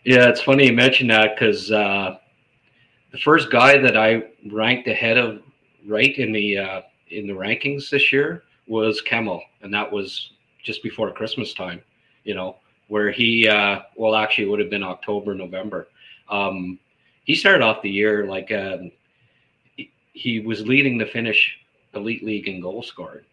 Yeah, 0.05 0.29
it's 0.29 0.41
funny 0.41 0.67
you 0.67 0.73
mentioned 0.73 1.11
that 1.11 1.35
because 1.35 1.71
uh, 1.71 2.17
the 3.13 3.19
first 3.19 3.51
guy 3.51 3.77
that 3.77 3.97
I 3.97 4.25
ranked 4.51 4.89
ahead 4.89 5.19
of 5.19 5.43
Wright 5.87 6.17
in 6.17 6.33
the 6.33 6.59
uh, 6.59 6.81
in 7.11 7.27
the 7.27 7.33
rankings 7.35 7.91
this 7.91 8.11
year 8.11 8.45
was 8.67 9.03
Kemell, 9.07 9.43
and 9.61 9.73
that 9.75 9.91
was 9.91 10.33
just 10.63 10.83
before 10.83 11.13
Christmas 11.13 11.53
time, 11.53 11.83
you 12.25 12.35
know, 12.35 12.57
where 12.89 13.11
he, 13.13 13.47
uh, 13.49 13.81
well, 13.97 14.17
actually, 14.17 14.45
it 14.45 14.51
would 14.51 14.61
have 14.61 14.71
been 14.71 14.83
October, 14.83 15.35
November. 15.35 15.89
Um, 16.29 16.79
he 17.25 17.35
started 17.35 17.63
off 17.63 17.83
the 17.83 17.91
year 17.91 18.27
like 18.27 18.51
um, 18.53 18.91
he, 20.17 20.41
was 20.41 20.67
leading 20.67 20.99
the 20.99 21.07
Finnish 21.07 21.59
Elite 21.95 22.25
League 22.25 22.49
in 22.49 22.61
goal 22.61 22.83
scored 22.83 23.25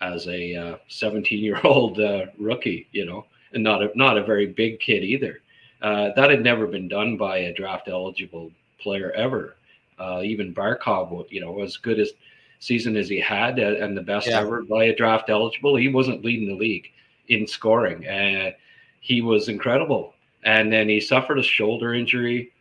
as 0.00 0.26
a 0.28 0.78
17 0.88 1.38
uh, 1.38 1.40
year 1.40 1.60
old 1.64 2.00
uh, 2.00 2.26
rookie, 2.38 2.86
you 2.92 3.04
know, 3.04 3.26
and 3.52 3.62
not 3.62 3.82
a, 3.82 3.90
not 3.94 4.18
a 4.18 4.24
very 4.24 4.46
big 4.46 4.78
kid 4.80 5.02
either. 5.02 5.40
Uh, 5.80 6.10
that 6.16 6.30
had 6.30 6.42
never 6.42 6.66
been 6.66 6.88
done 6.88 7.16
by 7.16 7.38
a 7.38 7.54
draft 7.54 7.88
eligible 7.88 8.50
player 8.80 9.12
ever. 9.12 9.56
Uh, 9.98 10.22
even 10.24 10.54
Barkov, 10.54 11.26
you 11.30 11.40
know, 11.40 11.62
as 11.62 11.76
good 11.76 11.98
as 11.98 12.12
season 12.60 12.96
as 12.96 13.08
he 13.08 13.20
had 13.20 13.58
uh, 13.58 13.76
and 13.80 13.96
the 13.96 14.02
best 14.02 14.28
yeah. 14.28 14.40
ever 14.40 14.62
by 14.62 14.84
a 14.84 14.96
draft 14.96 15.30
eligible. 15.30 15.76
He 15.76 15.88
wasn't 15.88 16.24
leading 16.24 16.48
the 16.48 16.54
league 16.54 16.88
in 17.28 17.46
scoring. 17.46 18.06
Uh, 18.06 18.52
he 19.00 19.22
was 19.22 19.48
incredible. 19.48 20.14
And 20.44 20.72
then 20.72 20.88
he 20.88 21.00
suffered 21.00 21.38
a 21.38 21.42
shoulder 21.42 21.94
injury 21.94 22.52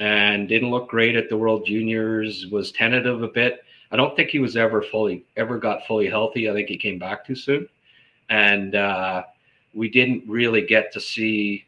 and 0.00 0.48
didn't 0.48 0.70
look 0.70 0.88
great 0.88 1.14
at 1.14 1.28
the 1.28 1.36
World 1.36 1.66
Juniors, 1.66 2.46
was 2.46 2.72
tentative 2.72 3.22
a 3.22 3.28
bit. 3.28 3.62
I 3.92 3.96
don't 3.96 4.16
think 4.16 4.30
he 4.30 4.38
was 4.38 4.56
ever 4.56 4.80
fully, 4.82 5.26
ever 5.36 5.58
got 5.58 5.86
fully 5.86 6.08
healthy. 6.08 6.48
I 6.48 6.54
think 6.54 6.68
he 6.68 6.78
came 6.78 6.98
back 6.98 7.24
too 7.24 7.34
soon. 7.34 7.68
And 8.30 8.74
uh, 8.74 9.24
we 9.74 9.90
didn't 9.90 10.24
really 10.26 10.62
get 10.62 10.90
to 10.92 11.00
see 11.00 11.66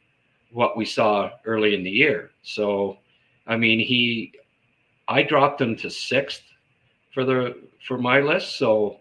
what 0.50 0.78
we 0.78 0.86
saw 0.86 1.30
early 1.44 1.74
in 1.74 1.82
the 1.82 1.90
year. 1.90 2.30
So, 2.42 2.98
I 3.46 3.56
mean, 3.56 3.78
he, 3.80 4.32
I 5.08 5.22
dropped 5.22 5.60
him 5.60 5.76
to 5.76 5.90
sixth 5.90 6.42
for 7.12 7.24
the 7.24 7.58
for 7.86 7.98
my 7.98 8.20
list. 8.20 8.56
So 8.56 9.00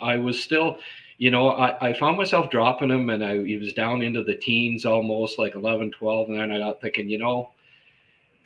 I 0.00 0.16
was 0.18 0.40
still, 0.40 0.78
you 1.18 1.30
know, 1.30 1.50
I, 1.50 1.88
I 1.88 1.92
found 1.94 2.16
myself 2.16 2.50
dropping 2.50 2.90
him 2.90 3.10
and 3.10 3.24
I 3.24 3.42
he 3.42 3.56
was 3.56 3.72
down 3.72 4.02
into 4.02 4.22
the 4.22 4.36
teens 4.36 4.84
almost 4.84 5.38
like 5.38 5.56
11, 5.56 5.92
12. 5.92 6.28
And 6.28 6.38
then 6.38 6.52
I 6.52 6.58
got 6.58 6.80
thinking, 6.80 7.08
you 7.08 7.18
know, 7.18 7.50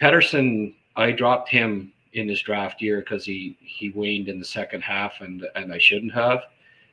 Pettersson, 0.01 0.75
I 0.97 1.13
dropped 1.13 1.49
him 1.49 1.93
in 2.13 2.29
his 2.29 2.41
draft 2.41 2.81
year 2.81 3.01
because 3.01 3.25
he 3.25 3.57
he 3.61 3.91
waned 3.91 4.29
in 4.29 4.39
the 4.39 4.45
second 4.45 4.83
half 4.83 5.21
and 5.21 5.47
and 5.55 5.73
I 5.73 5.79
shouldn't 5.79 6.13
have. 6.13 6.41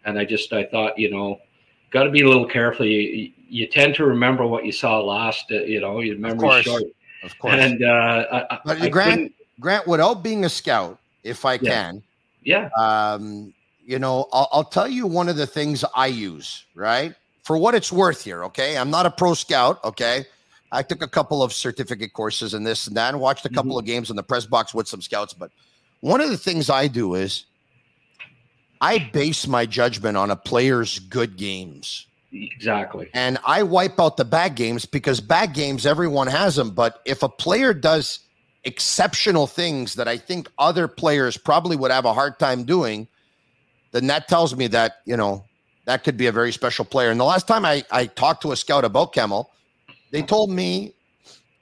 And 0.06 0.20
I 0.20 0.26
just 0.26 0.52
I 0.52 0.66
thought, 0.66 0.98
you 0.98 1.10
know, 1.10 1.40
got 1.92 2.04
to 2.04 2.10
be 2.10 2.22
a 2.22 2.28
little 2.28 2.48
careful. 2.48 2.86
You, 2.86 3.32
you 3.48 3.68
tend 3.68 3.96
to 3.96 4.06
remember 4.06 4.46
what 4.46 4.66
you 4.66 4.72
saw 4.72 5.00
last. 5.00 5.46
Uh, 5.52 5.62
you 5.62 5.80
know, 5.80 6.00
your 6.00 6.18
memory's 6.18 6.66
short. 6.66 6.84
Of 7.24 7.38
course. 7.40 7.56
And 7.56 7.84
uh, 7.84 8.46
I, 8.50 8.60
but 8.66 8.82
I 8.82 8.90
Grant, 8.90 9.34
Grant, 9.60 9.88
without 9.88 10.24
being 10.24 10.44
a 10.44 10.50
scout, 10.50 11.00
if 11.24 11.46
I 11.46 11.58
can. 11.58 12.04
Yeah. 12.44 12.70
Um, 12.78 13.54
you 13.86 14.00
know, 14.00 14.28
I'll, 14.34 14.50
I'll 14.52 14.64
tell 14.64 14.88
you 14.88 15.08
one 15.08 15.30
of 15.30 15.38
the 15.38 15.48
things 15.48 15.86
I 15.96 16.08
use, 16.08 16.66
right? 16.76 17.16
For 17.44 17.58
what 17.58 17.76
it's 17.76 17.92
worth 17.92 18.24
here, 18.24 18.44
okay? 18.46 18.78
I'm 18.78 18.90
not 18.90 19.06
a 19.06 19.12
pro 19.12 19.34
scout, 19.34 19.84
okay? 19.84 20.26
I 20.74 20.82
took 20.82 21.04
a 21.04 21.08
couple 21.08 21.44
of 21.44 21.54
certificate 21.54 22.14
courses 22.14 22.54
in 22.54 22.64
this 22.64 22.88
and 22.88 22.98
that 22.98 23.14
and 23.14 23.22
watched 23.22 23.46
a 23.46 23.50
couple 23.50 23.74
mm-hmm. 23.74 23.80
of 23.80 23.86
games 23.86 24.10
in 24.10 24.16
the 24.16 24.24
press 24.24 24.46
box 24.46 24.74
with 24.74 24.88
some 24.88 25.02
scouts. 25.02 25.34
But 25.34 25.52
one 26.02 26.20
of 26.20 26.30
the 26.30 26.38
things 26.38 26.70
I 26.70 26.88
do 26.88 27.14
is 27.14 27.46
I 28.82 29.10
base 29.14 29.48
my 29.48 29.66
judgment 29.66 30.18
on 30.18 30.32
a 30.32 30.36
player's 30.36 31.00
good 31.00 31.38
games. 31.38 32.08
Exactly. 32.34 33.10
And 33.14 33.38
I 33.46 33.62
wipe 33.62 34.00
out 34.00 34.18
the 34.18 34.26
bad 34.26 34.56
games 34.56 34.88
because 34.88 35.22
bad 35.22 35.54
games, 35.54 35.86
everyone 35.86 36.28
has 36.28 36.56
them. 36.56 36.72
But 36.72 37.02
if 37.06 37.22
a 37.22 37.30
player 37.30 37.74
does 37.76 38.20
exceptional 38.64 39.46
things 39.46 39.94
that 39.96 40.08
I 40.08 40.18
think 40.18 40.50
other 40.58 40.88
players 40.88 41.38
probably 41.38 41.78
would 41.78 41.92
have 41.92 42.06
a 42.06 42.14
hard 42.14 42.40
time 42.40 42.64
doing, 42.64 43.08
then 43.92 44.08
that 44.08 44.28
tells 44.28 44.56
me 44.56 44.66
that, 44.68 45.02
you 45.06 45.16
know, 45.16 45.46
that 45.86 46.04
could 46.04 46.18
be 46.18 46.26
a 46.26 46.32
very 46.32 46.52
special 46.52 46.84
player. 46.84 47.12
And 47.12 47.20
the 47.20 47.26
last 47.26 47.48
time 47.48 47.64
I, 47.64 47.84
I 47.92 48.08
talked 48.08 48.42
to 48.42 48.52
a 48.52 48.56
scout 48.56 48.84
about 48.84 49.14
Kemell, 49.14 49.48
they 50.14 50.22
told 50.22 50.50
me, 50.50 50.94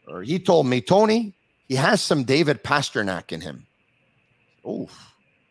or 0.08 0.22
he 0.22 0.38
told 0.38 0.68
me, 0.68 0.80
Tony, 0.80 1.34
he 1.68 1.76
has 1.76 2.02
some 2.02 2.24
David 2.24 2.64
Pastrnak 2.64 3.32
in 3.32 3.42
him. 3.42 3.66
Oh, 4.64 4.88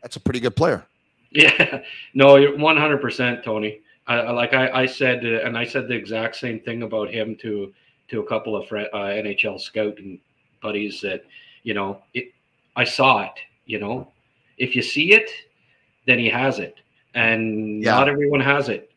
that's 0.03 0.15
a 0.15 0.21
pretty 0.21 0.39
good 0.39 0.55
player. 0.55 0.87
Yeah, 1.33 1.83
no, 2.15 2.37
you're 2.37 2.57
100%, 2.57 3.43
Tony. 3.43 3.81
Uh, 4.09 4.33
like 4.33 4.55
I, 4.55 4.83
I 4.83 4.87
said, 4.87 5.25
uh, 5.25 5.45
and 5.45 5.59
I 5.59 5.65
said 5.65 5.89
the 5.89 5.95
exact 5.95 6.37
same 6.37 6.61
thing 6.61 6.83
about 6.83 7.11
him 7.11 7.37
to 7.43 7.73
to 8.11 8.21
a 8.21 8.27
couple 8.27 8.57
of 8.57 8.65
uh, 8.73 8.87
NHL 8.93 9.61
scouting 9.61 10.21
buddies 10.61 11.01
that 11.01 11.25
you 11.63 11.75
know 11.75 12.03
it, 12.15 12.33
i 12.77 12.85
saw 12.85 13.23
it 13.23 13.33
you 13.67 13.79
know 13.79 14.09
if 14.59 14.75
you 14.77 14.83
see 14.83 15.13
it 15.13 15.31
then 16.07 16.19
he 16.19 16.29
has 16.29 16.59
it 16.59 16.77
and 17.15 17.83
yeah. 17.83 17.93
not 17.93 18.09
everyone 18.09 18.41
has 18.41 18.69
it 18.69 18.89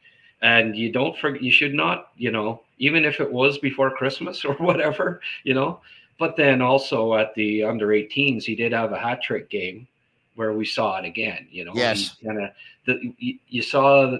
and 0.43 0.75
you 0.75 0.91
don't 0.91 1.17
forget 1.17 1.41
you 1.41 1.51
should 1.51 1.73
not 1.73 2.09
you 2.15 2.29
know 2.29 2.61
even 2.77 3.05
if 3.05 3.19
it 3.19 3.31
was 3.31 3.57
before 3.57 3.89
christmas 3.89 4.45
or 4.49 4.53
whatever 4.55 5.21
you 5.43 5.53
know? 5.53 5.79
But 6.19 6.35
then 6.37 6.61
also 6.61 7.15
at 7.15 7.33
the 7.33 7.63
under 7.63 7.87
18s 7.87 8.43
he 8.43 8.55
did 8.55 8.71
have 8.71 8.91
a 8.91 8.99
hat 8.99 9.23
trick 9.23 9.49
game 9.49 9.87
where 10.35 10.53
we 10.53 10.65
saw 10.65 10.99
it 10.99 11.05
again 11.05 11.47
you 11.49 11.65
know? 11.65 11.73
Yes. 11.73 12.17
Kind 12.23 12.43
of 12.87 13.01
you, 13.17 13.39
you 13.47 13.61
saw 13.61 14.17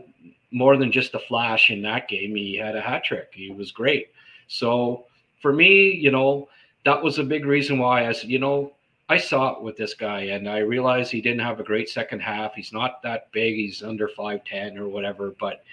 more 0.52 0.78
than 0.78 0.92
just 0.92 1.14
a 1.14 1.20
flash 1.20 1.70
in 1.70 1.82
that 1.84 2.08
game 2.08 2.36
he 2.36 2.56
had 2.56 2.76
a 2.76 2.82
hat 2.82 3.04
trick 3.04 3.30
he 3.34 3.52
was 3.52 3.72
great. 3.72 4.08
So 4.48 5.06
for 5.42 5.54
me 5.54 5.92
you 5.92 6.10
know 6.10 6.48
that 6.86 7.02
was 7.02 7.20
a 7.20 7.24
big 7.24 7.46
reason 7.46 7.78
why 7.78 8.08
I 8.08 8.12
said, 8.12 8.30
you 8.30 8.40
know, 8.40 8.74
I 9.10 9.18
saw 9.18 9.56
it 9.56 9.62
with 9.62 9.78
this 9.78 9.94
guy 9.94 10.22
and 10.22 10.50
I 10.50 10.60
realized 10.60 11.12
he 11.12 11.22
didn't 11.22 11.42
have 11.42 11.60
a 11.60 11.64
great 11.64 11.90
second 11.90 12.20
half. 12.20 12.56
He's 12.56 12.74
not 12.74 13.02
that 13.04 13.32
big. 13.32 13.56
He's 13.56 13.84
under 13.84 14.08
5'10 14.08 14.78
or 14.78 14.88
whatever, 14.88 15.34
but, 15.40 15.64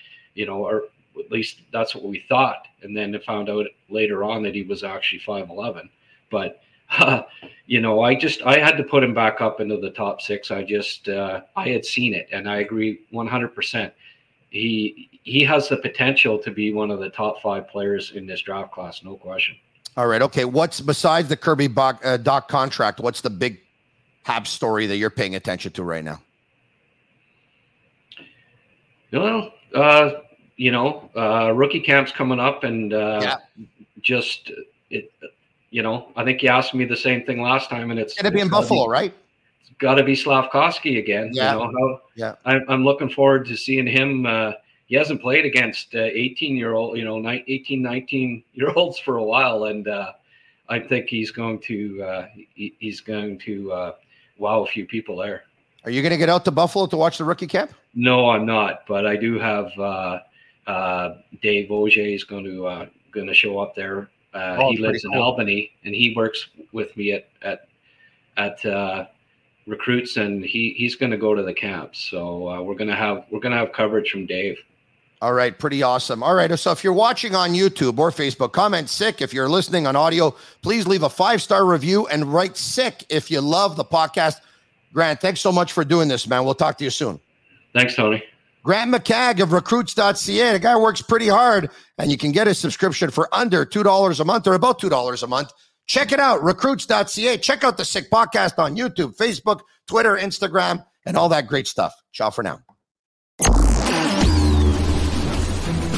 you 0.41 0.47
know, 0.47 0.65
or 0.65 0.85
at 1.19 1.31
least 1.31 1.61
that's 1.71 1.95
what 1.95 2.05
we 2.05 2.25
thought. 2.27 2.67
And 2.83 2.97
then 2.97 3.15
found 3.27 3.51
out 3.51 3.67
later 3.91 4.25
on 4.25 4.43
that 4.45 4.55
he 4.55 4.63
was 4.63 4.83
actually 4.83 5.21
5'11. 5.21 5.91
But, 6.31 6.63
uh, 6.99 7.25
you 7.67 7.83
know, 7.83 8.01
I 8.03 8.15
just, 8.15 8.41
I 8.43 8.59
had 8.59 8.79
to 8.79 8.83
put 8.83 9.05
him 9.05 9.13
back 9.13 9.43
up 9.43 9.61
into 9.61 9.77
the 9.77 9.91
top 9.91 10.23
six. 10.23 10.51
I 10.51 10.63
just, 10.63 11.11
uh, 11.11 11.43
I 11.55 11.69
had 11.69 11.85
seen 11.85 12.15
it 12.15 12.27
and 12.33 12.49
I 12.49 12.61
agree 12.61 13.01
100%. 13.13 13.93
He, 14.49 15.11
he 15.23 15.45
has 15.45 15.69
the 15.69 15.77
potential 15.77 16.39
to 16.39 16.51
be 16.51 16.73
one 16.73 16.91
of 16.91 17.01
the 17.01 17.11
top 17.11 17.43
five 17.43 17.69
players 17.69 18.13
in 18.13 18.27
this 18.27 18.41
draft 18.41 18.73
class, 18.73 19.05
no 19.05 19.17
question. 19.17 19.57
All 19.99 20.07
right. 20.07 20.23
Okay. 20.23 20.47
What's 20.47 20.81
besides 20.81 21.29
the 21.29 21.37
Kirby 21.37 21.67
Bach, 21.67 22.01
uh, 22.03 22.17
Dach 22.17 22.49
contract? 22.49 23.01
What's 23.01 23.21
the 23.21 23.29
big 23.29 23.61
Hab 24.23 24.47
story 24.47 24.87
that 24.87 24.97
you're 24.97 25.11
paying 25.11 25.35
attention 25.35 25.73
to 25.73 25.83
right 25.83 26.03
now? 26.03 26.23
Well, 29.13 29.53
uh, 29.75 30.11
you 30.61 30.71
know, 30.71 31.09
uh, 31.17 31.51
rookie 31.55 31.81
camp's 31.81 32.13
coming 32.13 32.39
up, 32.39 32.65
and 32.65 32.93
uh, 32.93 33.19
yeah. 33.23 33.37
just 34.03 34.53
it, 34.91 35.11
you 35.71 35.83
know, 35.83 36.09
I 36.17 36.23
think 36.23 36.43
you 36.43 36.51
asked 36.51 36.75
me 36.75 36.85
the 36.85 36.99
same 36.99 37.25
thing 37.25 37.41
last 37.41 37.71
time, 37.71 37.91
and 37.91 37.99
it's 37.99 38.13
going 38.13 38.31
to 38.31 38.37
be 38.37 38.43
in 38.43 38.51
Buffalo, 38.51 38.85
be, 38.85 38.91
right? 38.91 39.15
It's 39.63 39.71
got 39.79 39.95
to 39.95 40.05
be 40.05 40.13
Slafkovsky 40.13 40.99
again. 40.99 41.31
Yeah. 41.33 41.55
You 41.55 41.61
know, 41.61 41.65
how, 41.65 42.01
yeah. 42.15 42.35
I, 42.45 42.61
I'm 42.69 42.85
looking 42.85 43.09
forward 43.09 43.47
to 43.47 43.57
seeing 43.57 43.87
him. 43.87 44.27
Uh, 44.27 44.53
he 44.85 44.97
hasn't 44.97 45.23
played 45.23 45.47
against 45.47 45.95
uh, 45.95 46.01
18 46.01 46.57
year 46.57 46.75
old, 46.75 46.99
you 46.99 47.07
know, 47.07 47.27
18, 47.27 47.81
19 47.81 48.45
year 48.53 48.71
olds 48.77 48.99
for 48.99 49.17
a 49.17 49.25
while, 49.25 49.65
and 49.65 49.89
uh, 49.89 50.13
I 50.69 50.79
think 50.79 51.07
he's 51.07 51.31
going 51.31 51.61
to 51.61 52.03
uh, 52.03 52.27
he, 52.35 52.75
he's 52.79 53.01
going 53.01 53.39
to 53.39 53.73
uh, 53.73 53.93
wow 54.37 54.65
a 54.65 54.67
few 54.67 54.85
people 54.85 55.17
there. 55.17 55.45
Are 55.87 55.91
you 55.91 56.03
going 56.03 56.13
to 56.13 56.19
get 56.19 56.29
out 56.29 56.45
to 56.45 56.51
Buffalo 56.51 56.87
to 56.87 56.99
watch 56.99 57.17
the 57.17 57.25
rookie 57.25 57.47
camp? 57.47 57.73
No, 57.95 58.29
I'm 58.29 58.45
not, 58.45 58.83
but 58.87 59.07
I 59.07 59.17
do 59.17 59.39
have 59.39 59.73
uh, 59.79 60.19
uh, 60.67 61.15
Dave 61.43 61.71
Auger 61.71 62.01
is 62.01 62.25
going 62.25 62.45
to 62.45 62.67
uh, 62.67 62.87
going 63.13 63.27
to 63.27 63.35
show 63.35 63.59
up 63.59 63.75
there. 63.75 64.11
Uh, 64.33 64.57
oh, 64.61 64.71
he 64.71 64.79
lives 64.79 65.05
in 65.05 65.15
Albany, 65.15 65.73
and 65.85 65.95
he 65.95 66.15
works 66.15 66.49
with 66.73 66.97
me 66.97 67.13
at 67.13 67.29
at 67.43 67.69
at 68.37 68.65
uh, 68.65 69.07
recruits, 69.67 70.17
and 70.17 70.45
he 70.45 70.75
he's 70.77 70.97
going 70.97 71.11
to 71.11 71.17
go 71.17 71.35
to 71.35 71.43
the 71.43 71.55
camps. 71.55 71.99
So 72.11 72.49
uh, 72.49 72.63
we're 72.63 72.75
going 72.75 72.89
to 72.89 72.97
have 72.97 73.25
we're 73.31 73.41
going 73.41 73.53
to 73.53 73.59
have 73.59 73.73
coverage 73.73 74.11
from 74.11 74.27
Dave. 74.27 74.59
All 75.23 75.35
right, 75.35 75.59
pretty 75.59 75.83
awesome. 75.83 76.23
All 76.23 76.35
right, 76.35 76.59
so 76.59 76.71
if 76.71 76.83
you're 76.83 76.95
watching 76.95 77.35
on 77.35 77.51
YouTube 77.51 77.99
or 77.99 78.11
Facebook, 78.11 78.53
comment 78.53 78.89
sick. 78.89 79.21
If 79.21 79.35
you're 79.35 79.51
listening 79.51 79.87
on 79.87 79.95
audio, 79.95 80.35
please 80.63 80.87
leave 80.87 81.03
a 81.03 81.11
five 81.11 81.43
star 81.43 81.67
review 81.67 82.07
and 82.07 82.33
write 82.33 82.57
sick 82.57 83.05
if 83.11 83.31
you 83.31 83.43
love 83.43 83.77
the 83.77 83.85
podcast. 83.85 84.41
Grant, 84.95 85.21
thanks 85.21 85.41
so 85.41 85.53
much 85.53 85.73
for 85.73 85.85
doing 85.85 86.09
this, 86.09 86.27
man. 86.27 86.45
We'll 86.45 86.55
talk 86.55 86.79
to 86.79 86.85
you 86.85 86.91
soon. 86.91 87.21
Thanks, 87.75 87.95
Tony. 87.95 88.23
Grant 88.63 88.93
McCagg 88.93 89.41
of 89.43 89.53
recruits.ca. 89.53 90.53
The 90.53 90.59
guy 90.59 90.77
works 90.77 91.03
pretty 91.03 91.29
hard, 91.29 91.71
and 91.99 92.11
you 92.11 92.19
can 92.19 92.33
get 92.33 92.49
a 92.49 92.55
subscription 92.55 93.11
for 93.11 93.29
under 93.33 93.65
$2 93.65 94.21
a 94.21 94.25
month 94.25 94.47
or 94.47 94.55
about 94.55 94.81
$2 94.81 95.23
a 95.23 95.27
month. 95.27 95.53
Check 95.87 96.13
it 96.13 96.21
out, 96.21 96.43
recruits.ca. 96.43 97.39
Check 97.39 97.65
out 97.65 97.77
the 97.77 97.85
Sick 97.85 98.11
Podcast 98.11 98.59
on 98.59 98.77
YouTube, 98.77 99.17
Facebook, 99.17 99.61
Twitter, 99.89 100.17
Instagram, 100.17 100.85
and 101.05 101.17
all 101.17 101.31
that 101.31 101.49
great 101.49 101.67
stuff. 101.67 101.95
Ciao 102.13 102.31
for 102.31 102.43
now. 102.43 102.61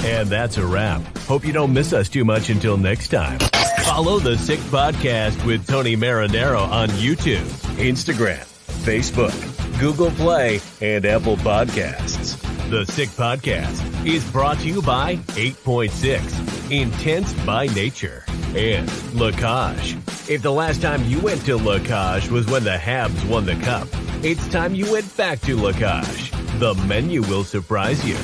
And 0.04 0.28
that's 0.28 0.56
a 0.56 0.66
wrap. 0.66 1.02
Hope 1.18 1.44
you 1.44 1.52
don't 1.52 1.72
miss 1.72 1.92
us 1.92 2.08
too 2.08 2.24
much 2.24 2.50
until 2.50 2.76
next 2.76 3.08
time. 3.08 3.38
Follow 3.84 4.18
the 4.18 4.36
Sick 4.38 4.58
Podcast 4.60 5.44
with 5.44 5.66
Tony 5.66 5.96
Marinaro 5.96 6.66
on 6.68 6.88
YouTube, 6.90 7.44
Instagram, 7.76 8.44
Facebook, 8.84 9.78
Google 9.78 10.10
Play, 10.12 10.60
and 10.80 11.04
Apple 11.04 11.36
Podcasts. 11.36 12.41
The 12.72 12.86
Sick 12.86 13.10
Podcast 13.10 14.06
is 14.06 14.24
brought 14.30 14.58
to 14.60 14.66
you 14.66 14.80
by 14.80 15.16
8.6, 15.36 16.70
Intense 16.70 17.34
by 17.44 17.66
Nature, 17.66 18.24
and 18.56 18.88
Lacage. 19.12 19.98
If 20.30 20.40
the 20.40 20.52
last 20.52 20.80
time 20.80 21.04
you 21.04 21.20
went 21.20 21.44
to 21.44 21.58
Lacage 21.58 22.30
was 22.30 22.46
when 22.46 22.64
the 22.64 22.70
Habs 22.70 23.28
won 23.28 23.44
the 23.44 23.56
Cup, 23.56 23.88
it's 24.24 24.48
time 24.48 24.74
you 24.74 24.90
went 24.90 25.14
back 25.18 25.40
to 25.40 25.54
Lacage. 25.54 26.30
The 26.60 26.72
menu 26.86 27.20
will 27.20 27.44
surprise 27.44 28.02
you. 28.08 28.16